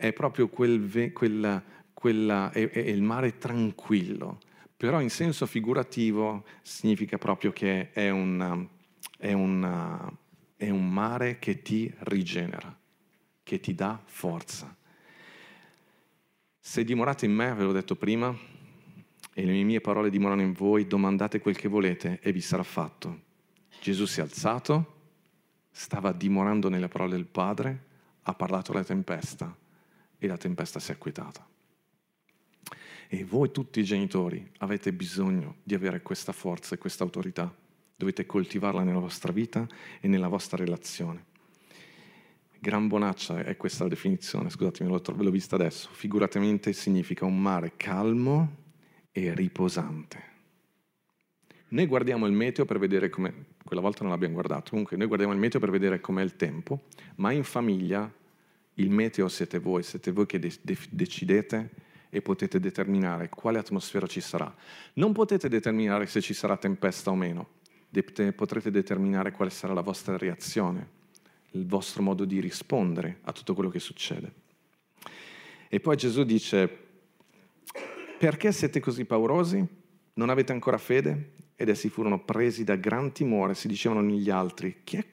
è 0.00 0.14
proprio 0.14 0.48
quel, 0.48 1.12
quella, 1.12 1.62
quella, 1.92 2.50
è, 2.52 2.70
è 2.70 2.78
il 2.88 3.02
mare 3.02 3.36
tranquillo, 3.36 4.38
però 4.74 4.98
in 5.02 5.10
senso 5.10 5.44
figurativo 5.44 6.44
significa 6.62 7.18
proprio 7.18 7.52
che 7.52 7.90
è, 7.92 8.08
una, 8.08 8.66
è, 9.18 9.34
una, 9.34 10.10
è 10.56 10.70
un 10.70 10.88
mare 10.88 11.38
che 11.38 11.60
ti 11.60 11.92
rigenera, 11.98 12.74
che 13.42 13.60
ti 13.60 13.74
dà 13.74 14.00
forza. 14.02 14.74
Se 16.70 16.84
dimorate 16.84 17.26
in 17.26 17.34
me, 17.34 17.52
ve 17.52 17.64
l'ho 17.64 17.72
detto 17.72 17.96
prima, 17.96 18.32
e 19.32 19.44
le 19.44 19.62
mie 19.64 19.80
parole 19.80 20.08
dimorano 20.08 20.42
in 20.42 20.52
voi, 20.52 20.86
domandate 20.86 21.40
quel 21.40 21.56
che 21.56 21.66
volete 21.66 22.20
e 22.22 22.30
vi 22.30 22.40
sarà 22.40 22.62
fatto. 22.62 23.22
Gesù 23.80 24.06
si 24.06 24.20
è 24.20 24.22
alzato, 24.22 24.98
stava 25.72 26.12
dimorando 26.12 26.68
nelle 26.68 26.86
parole 26.86 27.16
del 27.16 27.26
Padre, 27.26 27.86
ha 28.22 28.34
parlato 28.34 28.70
alla 28.70 28.84
tempesta 28.84 29.52
e 30.16 30.26
la 30.28 30.36
tempesta 30.36 30.78
si 30.78 30.92
è 30.92 30.94
acquietata. 30.94 31.44
E 33.08 33.24
voi 33.24 33.50
tutti 33.50 33.80
i 33.80 33.84
genitori 33.84 34.48
avete 34.58 34.92
bisogno 34.92 35.56
di 35.64 35.74
avere 35.74 36.02
questa 36.02 36.30
forza 36.30 36.76
e 36.76 36.78
questa 36.78 37.02
autorità. 37.02 37.52
Dovete 37.96 38.26
coltivarla 38.26 38.84
nella 38.84 39.00
vostra 39.00 39.32
vita 39.32 39.66
e 39.98 40.06
nella 40.06 40.28
vostra 40.28 40.56
relazione. 40.56 41.29
Gran 42.62 42.88
bonaccia 42.88 43.42
è 43.42 43.56
questa 43.56 43.84
la 43.84 43.88
definizione, 43.88 44.50
scusatemi, 44.50 44.90
ve 44.90 45.22
l'ho 45.22 45.30
vista 45.30 45.54
adesso. 45.54 45.88
Figuratamente 45.92 46.74
significa 46.74 47.24
un 47.24 47.40
mare 47.40 47.72
calmo 47.78 48.56
e 49.12 49.32
riposante. 49.32 50.22
Noi 51.68 51.86
guardiamo 51.86 52.26
il 52.26 52.34
meteo 52.34 52.66
per 52.66 52.78
vedere 52.78 53.08
come, 53.08 53.46
quella 53.64 53.80
volta 53.80 54.02
non 54.02 54.10
l'abbiamo 54.10 54.34
guardato, 54.34 54.72
comunque 54.72 54.98
noi 54.98 55.06
guardiamo 55.06 55.32
il 55.32 55.38
meteo 55.38 55.58
per 55.58 55.70
vedere 55.70 56.00
com'è 56.00 56.22
il 56.22 56.36
tempo, 56.36 56.82
ma 57.14 57.32
in 57.32 57.44
famiglia 57.44 58.12
il 58.74 58.90
meteo 58.90 59.28
siete 59.28 59.58
voi, 59.58 59.82
siete 59.82 60.10
voi 60.10 60.26
che 60.26 60.38
de- 60.38 60.58
de- 60.60 60.76
decidete 60.90 61.70
e 62.10 62.20
potete 62.20 62.60
determinare 62.60 63.30
quale 63.30 63.58
atmosfera 63.58 64.06
ci 64.06 64.20
sarà. 64.20 64.54
Non 64.94 65.14
potete 65.14 65.48
determinare 65.48 66.06
se 66.06 66.20
ci 66.20 66.34
sarà 66.34 66.58
tempesta 66.58 67.10
o 67.10 67.14
meno, 67.14 67.52
de- 67.88 68.32
potrete 68.34 68.70
determinare 68.70 69.30
quale 69.30 69.50
sarà 69.50 69.72
la 69.72 69.80
vostra 69.80 70.18
reazione, 70.18 70.98
il 71.52 71.66
vostro 71.66 72.02
modo 72.02 72.24
di 72.24 72.40
rispondere 72.40 73.18
a 73.22 73.32
tutto 73.32 73.54
quello 73.54 73.70
che 73.70 73.80
succede. 73.80 74.32
E 75.68 75.80
poi 75.80 75.96
Gesù 75.96 76.24
dice, 76.24 76.68
perché 78.18 78.52
siete 78.52 78.80
così 78.80 79.04
paurosi? 79.04 79.64
Non 80.14 80.30
avete 80.30 80.52
ancora 80.52 80.78
fede? 80.78 81.32
Ed 81.56 81.68
essi 81.68 81.88
furono 81.88 82.24
presi 82.24 82.64
da 82.64 82.76
gran 82.76 83.12
timore, 83.12 83.54
si 83.54 83.68
dicevano 83.68 84.02
gli 84.02 84.30
altri, 84.30 84.80
chi 84.84 84.96
è 84.96 85.06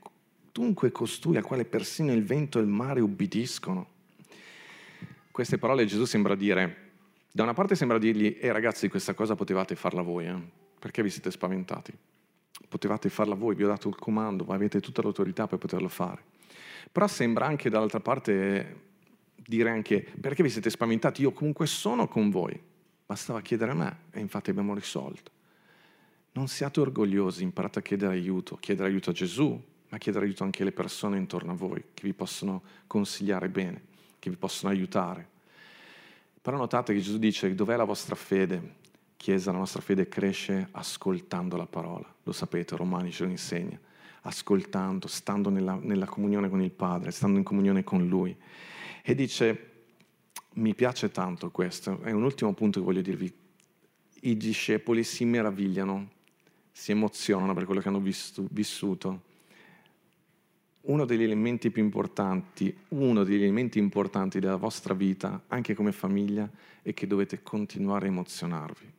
dunque 0.52 0.91
costui 0.91 1.38
a 1.38 1.43
quale 1.43 1.65
persino 1.65 2.12
il 2.12 2.23
vento 2.23 2.58
e 2.58 2.62
il 2.62 2.67
mare 2.67 3.00
ubbidiscono. 3.00 3.95
Queste 5.30 5.60
parole 5.60 5.86
Gesù 5.86 6.06
sembra 6.06 6.34
dire, 6.34 6.86
da 7.32 7.43
una 7.43 7.54
parte 7.54 7.76
sembra 7.76 8.00
dirgli, 8.00 8.38
eh 8.39 8.52
ragazzi 8.52 8.88
questa 8.88 9.13
cosa 9.13 9.36
potevate 9.36 9.76
farla 9.76 10.02
voi, 10.02 10.26
eh? 10.26 10.36
perché 10.80 11.04
vi 11.04 11.12
siete 11.12 11.30
spaventati? 11.30 11.93
Potevate 12.67 13.10
farla 13.10 13.36
voi, 13.36 13.56
vi 13.56 13.63
ho 13.63 13.67
dato 13.67 13.88
il 13.88 13.95
comando, 13.95 14.45
avete 14.47 14.80
tutta 14.80 15.01
l'autorità 15.01 15.47
per 15.47 15.58
poterlo 15.58 15.88
fare. 15.88 16.21
Però 16.91 17.08
sembra 17.08 17.45
anche 17.45 17.69
dall'altra 17.69 17.99
parte 17.99 18.86
dire 19.36 19.69
anche, 19.69 20.06
perché 20.19 20.43
vi 20.43 20.49
siete 20.49 20.69
spaventati? 20.69 21.21
Io 21.21 21.32
comunque 21.32 21.67
sono 21.67 22.08
con 22.08 22.30
voi, 22.30 22.60
bastava 23.06 23.41
chiedere 23.41 23.71
a 23.71 23.75
me 23.75 23.97
e 24.12 24.19
infatti 24.19 24.49
abbiamo 24.49 24.73
risolto. 24.73 25.32
Non 26.34 26.47
siate 26.47 26.82
orgogliosi, 26.82 27.43
imparate 27.43 27.80
a 27.80 27.82
chiedere 27.82 28.13
aiuto, 28.13 28.58
chiedere 28.58 28.89
aiuto 28.89 29.10
a 29.10 29.13
Gesù, 29.13 29.60
ma 29.89 29.97
chiedere 29.97 30.25
aiuto 30.25 30.43
anche 30.43 30.62
alle 30.62 30.73
persone 30.73 31.17
intorno 31.17 31.53
a 31.53 31.56
voi 31.56 31.84
che 31.93 32.03
vi 32.03 32.13
possono 32.13 32.62
consigliare 32.86 33.47
bene, 33.49 33.82
che 34.19 34.30
vi 34.30 34.36
possono 34.36 34.71
aiutare. 34.71 35.36
Però 36.41 36.58
notate 36.58 36.93
che 36.93 36.99
Gesù 36.99 37.17
dice 37.17 37.53
dov'è 37.56 37.75
la 37.75 37.86
vostra 37.86 38.15
fede? 38.15 38.76
Chiesa, 39.17 39.51
la 39.51 39.58
nostra 39.58 39.82
fede 39.82 40.08
cresce 40.08 40.69
ascoltando 40.71 41.58
la 41.58 41.65
parola, 41.65 42.12
lo 42.23 42.32
sapete, 42.32 42.75
Romani 42.75 43.12
ce 43.12 43.25
lo 43.25 43.32
insegna, 43.32 43.77
ascoltando, 44.21 45.08
stando 45.08 45.49
nella, 45.49 45.77
nella 45.82 46.06
comunione 46.06 46.49
con 46.49 46.62
il 46.62 46.71
Padre, 46.71 47.12
stando 47.12 47.38
in 47.38 47.43
comunione 47.43 47.84
con 47.84 48.08
Lui. 48.08 48.36
E 49.01 49.15
dice, 49.15 49.71
mi 50.53 50.73
piace 50.75 51.12
tanto 51.12 51.49
questo, 51.49 52.01
è 52.03 52.12
un 52.12 52.23
ultimo 52.23 52.53
punto 52.53 52.80
che 52.80 52.86
voglio 52.86 53.01
dirvi, 53.01 53.34
i 54.21 54.38
discepoli 54.38 55.03
si 55.03 55.25
meravigliano, 55.25 56.10
si 56.71 56.91
emozionano 56.91 57.53
per 57.53 57.65
quello 57.65 57.82
che 57.82 57.88
hanno 57.88 58.01
vissuto. 58.01 59.21
Uno 60.82 61.06
degli 61.06 61.23
elementi 61.23 61.69
più 61.69 61.84
importanti, 61.84 62.75
uno 62.89 63.23
degli 63.23 63.43
elementi 63.43 63.77
importanti 63.80 64.39
della 64.39 64.56
vostra 64.56 64.93
vita, 64.93 65.43
anche 65.47 65.73
come 65.73 65.91
famiglia, 65.91 66.49
è 66.82 66.93
che 66.93 67.08
dovete 67.08 67.41
continuare 67.43 68.06
a 68.06 68.10
emozionarvi. 68.10 68.93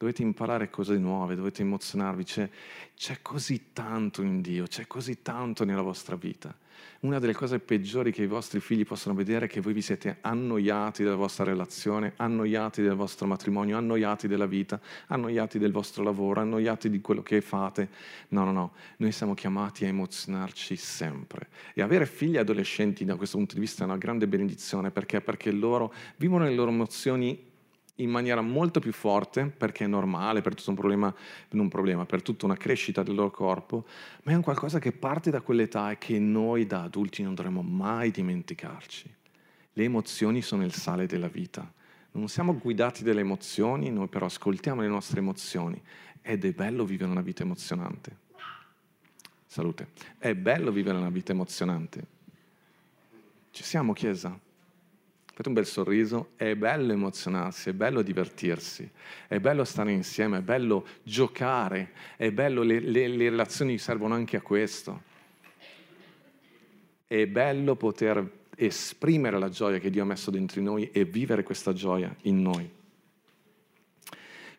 Dovete 0.00 0.22
imparare 0.22 0.70
cose 0.70 0.96
nuove, 0.96 1.34
dovete 1.34 1.60
emozionarvi. 1.60 2.24
C'è, 2.24 2.48
c'è 2.96 3.18
così 3.20 3.74
tanto 3.74 4.22
in 4.22 4.40
Dio, 4.40 4.64
c'è 4.64 4.86
così 4.86 5.20
tanto 5.20 5.66
nella 5.66 5.82
vostra 5.82 6.16
vita. 6.16 6.56
Una 7.00 7.18
delle 7.18 7.34
cose 7.34 7.58
peggiori 7.58 8.10
che 8.10 8.22
i 8.22 8.26
vostri 8.26 8.60
figli 8.60 8.86
possono 8.86 9.14
vedere 9.14 9.44
è 9.44 9.48
che 9.50 9.60
voi 9.60 9.74
vi 9.74 9.82
siete 9.82 10.16
annoiati 10.22 11.02
della 11.02 11.16
vostra 11.16 11.44
relazione, 11.44 12.14
annoiati 12.16 12.80
del 12.80 12.94
vostro 12.94 13.26
matrimonio, 13.26 13.76
annoiati 13.76 14.26
della 14.26 14.46
vita, 14.46 14.80
annoiati 15.08 15.58
del 15.58 15.70
vostro 15.70 16.02
lavoro, 16.02 16.40
annoiati 16.40 16.88
di 16.88 17.02
quello 17.02 17.20
che 17.20 17.42
fate. 17.42 17.90
No, 18.28 18.44
no, 18.44 18.52
no, 18.52 18.72
noi 18.96 19.12
siamo 19.12 19.34
chiamati 19.34 19.84
a 19.84 19.88
emozionarci 19.88 20.76
sempre. 20.76 21.48
E 21.74 21.82
avere 21.82 22.06
figli 22.06 22.38
adolescenti 22.38 23.04
da 23.04 23.16
questo 23.16 23.36
punto 23.36 23.52
di 23.52 23.60
vista 23.60 23.82
è 23.82 23.86
una 23.86 23.98
grande 23.98 24.26
benedizione 24.26 24.90
perché? 24.90 25.20
Perché 25.20 25.50
loro 25.50 25.92
vivono 26.16 26.44
le 26.44 26.54
loro 26.54 26.70
emozioni 26.70 27.48
in 28.02 28.10
maniera 28.10 28.40
molto 28.40 28.80
più 28.80 28.92
forte, 28.92 29.46
perché 29.46 29.84
è 29.84 29.86
normale, 29.86 30.40
per 30.40 30.54
tutto 30.54 30.70
un 30.70 30.76
problema, 30.76 31.14
non 31.50 31.64
un 31.64 31.68
problema, 31.68 32.04
per 32.04 32.22
tutta 32.22 32.46
una 32.46 32.56
crescita 32.56 33.02
del 33.02 33.14
loro 33.14 33.30
corpo, 33.30 33.86
ma 34.22 34.32
è 34.32 34.34
un 34.34 34.42
qualcosa 34.42 34.78
che 34.78 34.92
parte 34.92 35.30
da 35.30 35.40
quell'età 35.40 35.90
e 35.90 35.98
che 35.98 36.18
noi 36.18 36.66
da 36.66 36.82
adulti 36.82 37.22
non 37.22 37.34
dovremmo 37.34 37.62
mai 37.62 38.10
dimenticarci. 38.10 39.14
Le 39.72 39.84
emozioni 39.84 40.42
sono 40.42 40.64
il 40.64 40.74
sale 40.74 41.06
della 41.06 41.28
vita. 41.28 41.72
Non 42.12 42.28
siamo 42.28 42.58
guidati 42.58 43.04
dalle 43.04 43.20
emozioni, 43.20 43.90
noi 43.90 44.08
però 44.08 44.26
ascoltiamo 44.26 44.80
le 44.80 44.88
nostre 44.88 45.20
emozioni 45.20 45.80
ed 46.22 46.44
è 46.44 46.52
bello 46.52 46.84
vivere 46.84 47.10
una 47.10 47.22
vita 47.22 47.42
emozionante. 47.42 48.28
Salute. 49.46 49.88
È 50.18 50.34
bello 50.34 50.70
vivere 50.70 50.98
una 50.98 51.10
vita 51.10 51.32
emozionante. 51.32 52.18
Ci 53.50 53.64
siamo, 53.64 53.92
Chiesa? 53.92 54.38
Fate 55.40 55.48
un 55.48 55.54
bel 55.54 55.66
sorriso, 55.66 56.32
è 56.36 56.54
bello 56.54 56.92
emozionarsi, 56.92 57.70
è 57.70 57.72
bello 57.72 58.02
divertirsi, 58.02 58.88
è 59.26 59.38
bello 59.40 59.64
stare 59.64 59.90
insieme, 59.90 60.38
è 60.38 60.42
bello 60.42 60.86
giocare, 61.02 61.92
è 62.16 62.30
bello, 62.30 62.62
le, 62.62 62.78
le, 62.78 63.08
le 63.08 63.30
relazioni 63.30 63.78
servono 63.78 64.12
anche 64.12 64.36
a 64.36 64.42
questo. 64.42 65.02
È 67.06 67.26
bello 67.26 67.74
poter 67.74 68.30
esprimere 68.54 69.38
la 69.38 69.48
gioia 69.48 69.78
che 69.78 69.88
Dio 69.88 70.02
ha 70.02 70.06
messo 70.06 70.30
dentro 70.30 70.60
di 70.60 70.66
noi 70.66 70.90
e 70.92 71.06
vivere 71.06 71.42
questa 71.42 71.72
gioia 71.72 72.14
in 72.22 72.42
noi. 72.42 72.70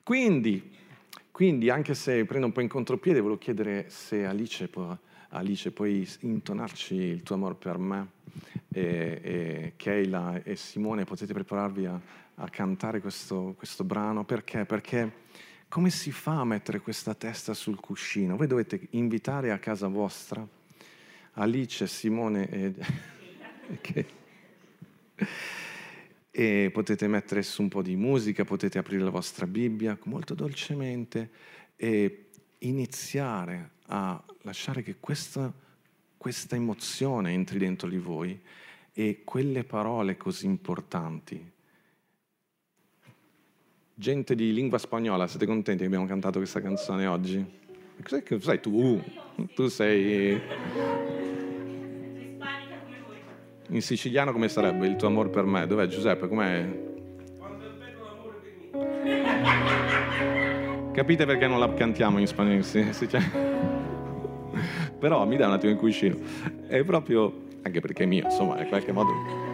Quindi, 0.02 0.76
quindi 1.30 1.70
anche 1.70 1.94
se 1.94 2.26
prendo 2.26 2.48
un 2.48 2.54
po' 2.54 2.62
in 2.62 2.68
contropiede, 2.68 3.20
volevo 3.20 3.38
chiedere 3.38 3.86
se 3.90 4.26
Alice 4.26 4.68
può 4.68 4.98
Alice, 5.34 5.72
puoi 5.72 6.08
intonarci 6.22 6.94
il 6.94 7.24
tuo 7.24 7.36
amore 7.36 7.56
per 7.56 7.78
me? 7.78 8.10
E, 8.68 9.20
e 9.24 9.74
Keila 9.78 10.44
e 10.44 10.58
Simone, 10.58 11.06
potete 11.06 11.34
prepararvi 11.34 11.86
a, 11.86 12.00
a 12.36 12.50
cantare 12.50 13.00
questo, 13.00 13.54
questo, 13.56 13.86
brano? 13.86 14.26
Perché? 14.26 14.66
Perché 14.66 15.12
come 15.70 15.90
si 15.90 16.12
fa 16.12 16.42
a 16.42 16.46
mettere 16.46 16.82
questa 16.82 17.14
testa 17.14 17.54
sul 17.54 17.80
cuscino? 17.80 18.36
Voi 18.36 18.48
dovete 18.48 18.88
invitare 18.92 19.52
a 19.52 19.58
casa 19.58 19.88
vostra 19.88 20.46
Alice, 21.34 21.88
Simone 21.88 22.50
e... 22.50 22.74
che... 23.80 24.06
e 26.30 26.70
potete 26.74 27.08
mettere 27.08 27.42
su 27.42 27.62
un 27.62 27.70
po' 27.70 27.82
di 27.82 27.96
musica, 27.96 28.44
potete 28.44 28.80
aprire 28.80 29.02
la 29.02 29.10
vostra 29.10 29.48
Bibbia 29.48 29.98
molto 30.04 30.34
dolcemente 30.34 31.30
e 31.78 32.26
iniziare 32.62 33.72
a 33.88 34.22
lasciare 34.42 34.84
che 34.84 34.98
questa, 35.00 35.52
questa 36.18 36.56
emozione 36.56 37.32
entri 37.32 37.58
dentro 37.58 37.88
di 37.88 37.98
voi 37.98 38.40
e 38.94 39.22
quelle 39.24 39.64
parole 39.64 40.18
così 40.18 40.46
importanti 40.46 41.52
Gente 44.02 44.34
di 44.34 44.52
lingua 44.52 44.80
spagnola, 44.80 45.28
siete 45.28 45.46
contenti 45.46 45.82
che 45.82 45.86
abbiamo 45.86 46.08
cantato 46.08 46.40
questa 46.40 46.60
canzone 46.60 47.06
oggi? 47.06 47.46
Cos'è 48.02 48.24
che 48.24 48.40
sai 48.40 48.60
tu? 48.60 49.00
Tu 49.54 49.68
sei... 49.68 50.42
In 53.68 53.82
siciliano 53.84 54.32
come 54.32 54.50
sarebbe 54.50 54.88
il 54.88 54.96
tuo 54.96 55.08
amore 55.08 55.30
per 55.30 55.44
me? 55.44 55.68
Dov'è 55.68 55.86
Giuseppe? 55.86 56.28
Com'è? 56.28 57.01
Capite 60.92 61.26
perché 61.26 61.48
non 61.48 61.60
la 61.60 61.74
cantiamo 61.74 62.20
in 62.20 62.28
spagnolo? 62.28 62.62
Sì, 62.64 63.08
cioè... 63.08 63.22
Però 65.00 65.26
mi 65.26 65.38
dà 65.38 65.48
un 65.48 65.54
attimo 65.54 65.72
in 65.72 65.78
cuscino. 65.78 66.16
È 66.68 66.84
proprio, 66.84 67.34
anche 67.64 67.80
perché 67.80 68.04
è 68.04 68.06
mio, 68.06 68.26
insomma, 68.26 68.62
in 68.62 68.68
qualche 68.68 68.92
modo 68.92 69.50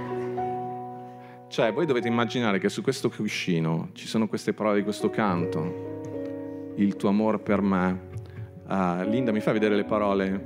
cioè, 1.49 1.71
voi 1.71 1.85
dovete 1.85 2.09
immaginare 2.09 2.59
che 2.59 2.67
su 2.67 2.81
questo 2.81 3.09
cuscino 3.09 3.89
ci 3.93 4.05
sono 4.05 4.27
queste 4.27 4.53
parole 4.53 4.77
di 4.77 4.83
questo 4.83 5.09
canto. 5.09 6.73
Il 6.75 6.97
tuo 6.97 7.09
amore 7.09 7.39
per 7.39 7.61
me. 7.61 7.99
Uh, 8.67 9.07
Linda, 9.07 9.31
mi 9.31 9.39
fai 9.39 9.53
vedere 9.53 9.75
le 9.75 9.85
parole? 9.85 10.45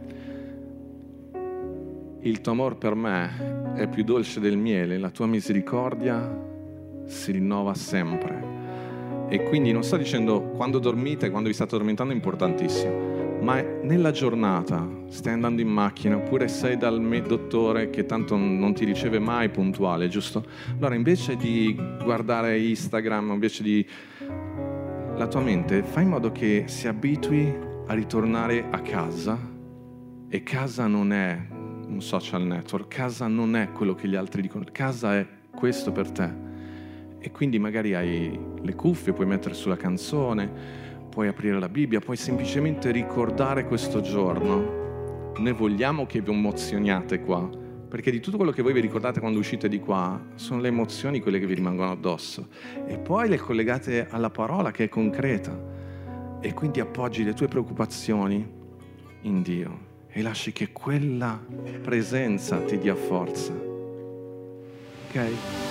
Il 2.20 2.40
tuo 2.42 2.52
amore 2.52 2.76
per 2.76 2.94
me 2.94 3.74
è 3.76 3.88
più 3.88 4.04
dolce 4.04 4.40
del 4.40 4.58
miele, 4.58 5.00
la 5.00 5.10
tua 5.10 5.26
misericordia 5.26 6.50
si 7.08 7.32
rinnova 7.32 7.74
sempre. 7.74 8.61
E 9.32 9.44
quindi 9.44 9.72
non 9.72 9.84
sto 9.84 9.96
dicendo 9.98 10.42
quando 10.42 10.78
dormite, 10.78 11.30
quando 11.30 11.48
vi 11.48 11.56
state 11.56 11.74
addormentando 11.74 12.12
è 12.12 12.16
importantissimo 12.16 13.22
ma 13.42 13.60
nella 13.60 14.12
giornata 14.12 14.88
stai 15.08 15.34
andando 15.34 15.62
in 15.62 15.68
macchina 15.68 16.16
oppure 16.16 16.48
sei 16.48 16.78
dal 16.78 17.00
dottore 17.26 17.90
che 17.90 18.06
tanto 18.06 18.36
non 18.36 18.74
ti 18.74 18.86
riceve 18.86 19.20
mai 19.20 19.50
puntuale, 19.50 20.08
giusto? 20.08 20.46
Allora 20.78 20.96
invece 20.96 21.36
di 21.36 21.76
guardare 22.04 22.60
Instagram, 22.60 23.32
invece 23.32 23.64
di... 23.64 23.86
la 25.16 25.28
tua 25.28 25.42
mente 25.42 25.82
fai 25.82 26.04
in 26.04 26.10
modo 26.10 26.32
che 26.32 26.66
si 26.68 26.88
abitui 26.88 27.52
a 27.88 27.94
ritornare 27.94 28.68
a 28.70 28.80
casa 28.82 29.38
e 30.30 30.44
casa 30.44 30.86
non 30.86 31.12
è 31.12 31.48
un 31.88 32.02
social 32.02 32.44
network, 32.44 32.88
casa 32.94 33.28
non 33.28 33.56
è 33.56 33.72
quello 33.72 33.96
che 33.96 34.08
gli 34.08 34.16
altri 34.16 34.44
dicono, 34.44 34.66
casa 34.72 35.18
è 35.18 35.28
questo 35.54 35.92
per 35.92 36.12
te. 36.12 36.51
E 37.24 37.30
quindi 37.30 37.60
magari 37.60 37.94
hai 37.94 38.38
le 38.62 38.74
cuffie, 38.74 39.14
puoi 39.14 39.28
mettere 39.28 39.54
sulla 39.54 39.78
canzone, 39.78 40.52
puoi 41.08 41.28
aprire 41.28 41.60
la 41.60 41.70
Bibbia, 41.70 42.00
puoi 42.00 42.18
semplicemente 42.18 42.90
ricordare 42.90 43.66
questo 43.68 44.02
giorno. 44.02 45.34
Noi 45.38 45.54
vogliamo 45.54 46.08
che 46.08 46.20
vi 46.20 46.32
emozioniate 46.32 47.22
qua, 47.22 47.48
perché 47.88 48.10
di 48.10 48.20
tutto 48.20 48.38
quello 48.38 48.52
che 48.52 48.64
voi 48.64 48.74
vi 48.74 48.80
ricordate 48.80 49.20
quando 49.20 49.38
uscite 49.38 49.70
di 49.70 49.80
qua 49.80 50.20
sono 50.34 50.62
le 50.62 50.70
emozioni 50.70 51.20
quelle 51.20 51.40
che 51.40 51.46
vi 51.46 51.54
rimangono 51.54 51.92
addosso. 51.92 52.48
E 52.88 52.98
poi 52.98 53.30
le 53.30 53.38
collegate 53.38 54.08
alla 54.10 54.32
parola 54.32 54.72
che 54.72 54.86
è 54.86 54.90
concreta. 54.90 56.40
E 56.42 56.54
quindi 56.56 56.80
appoggi 56.80 57.24
le 57.24 57.34
tue 57.34 57.48
preoccupazioni 57.48 58.60
in 59.22 59.42
Dio 59.44 59.90
e 60.08 60.24
lasci 60.24 60.52
che 60.52 60.72
quella 60.72 61.40
presenza 61.84 62.62
ti 62.62 62.80
dia 62.80 62.96
forza. 62.96 63.54
Ok? 65.08 65.71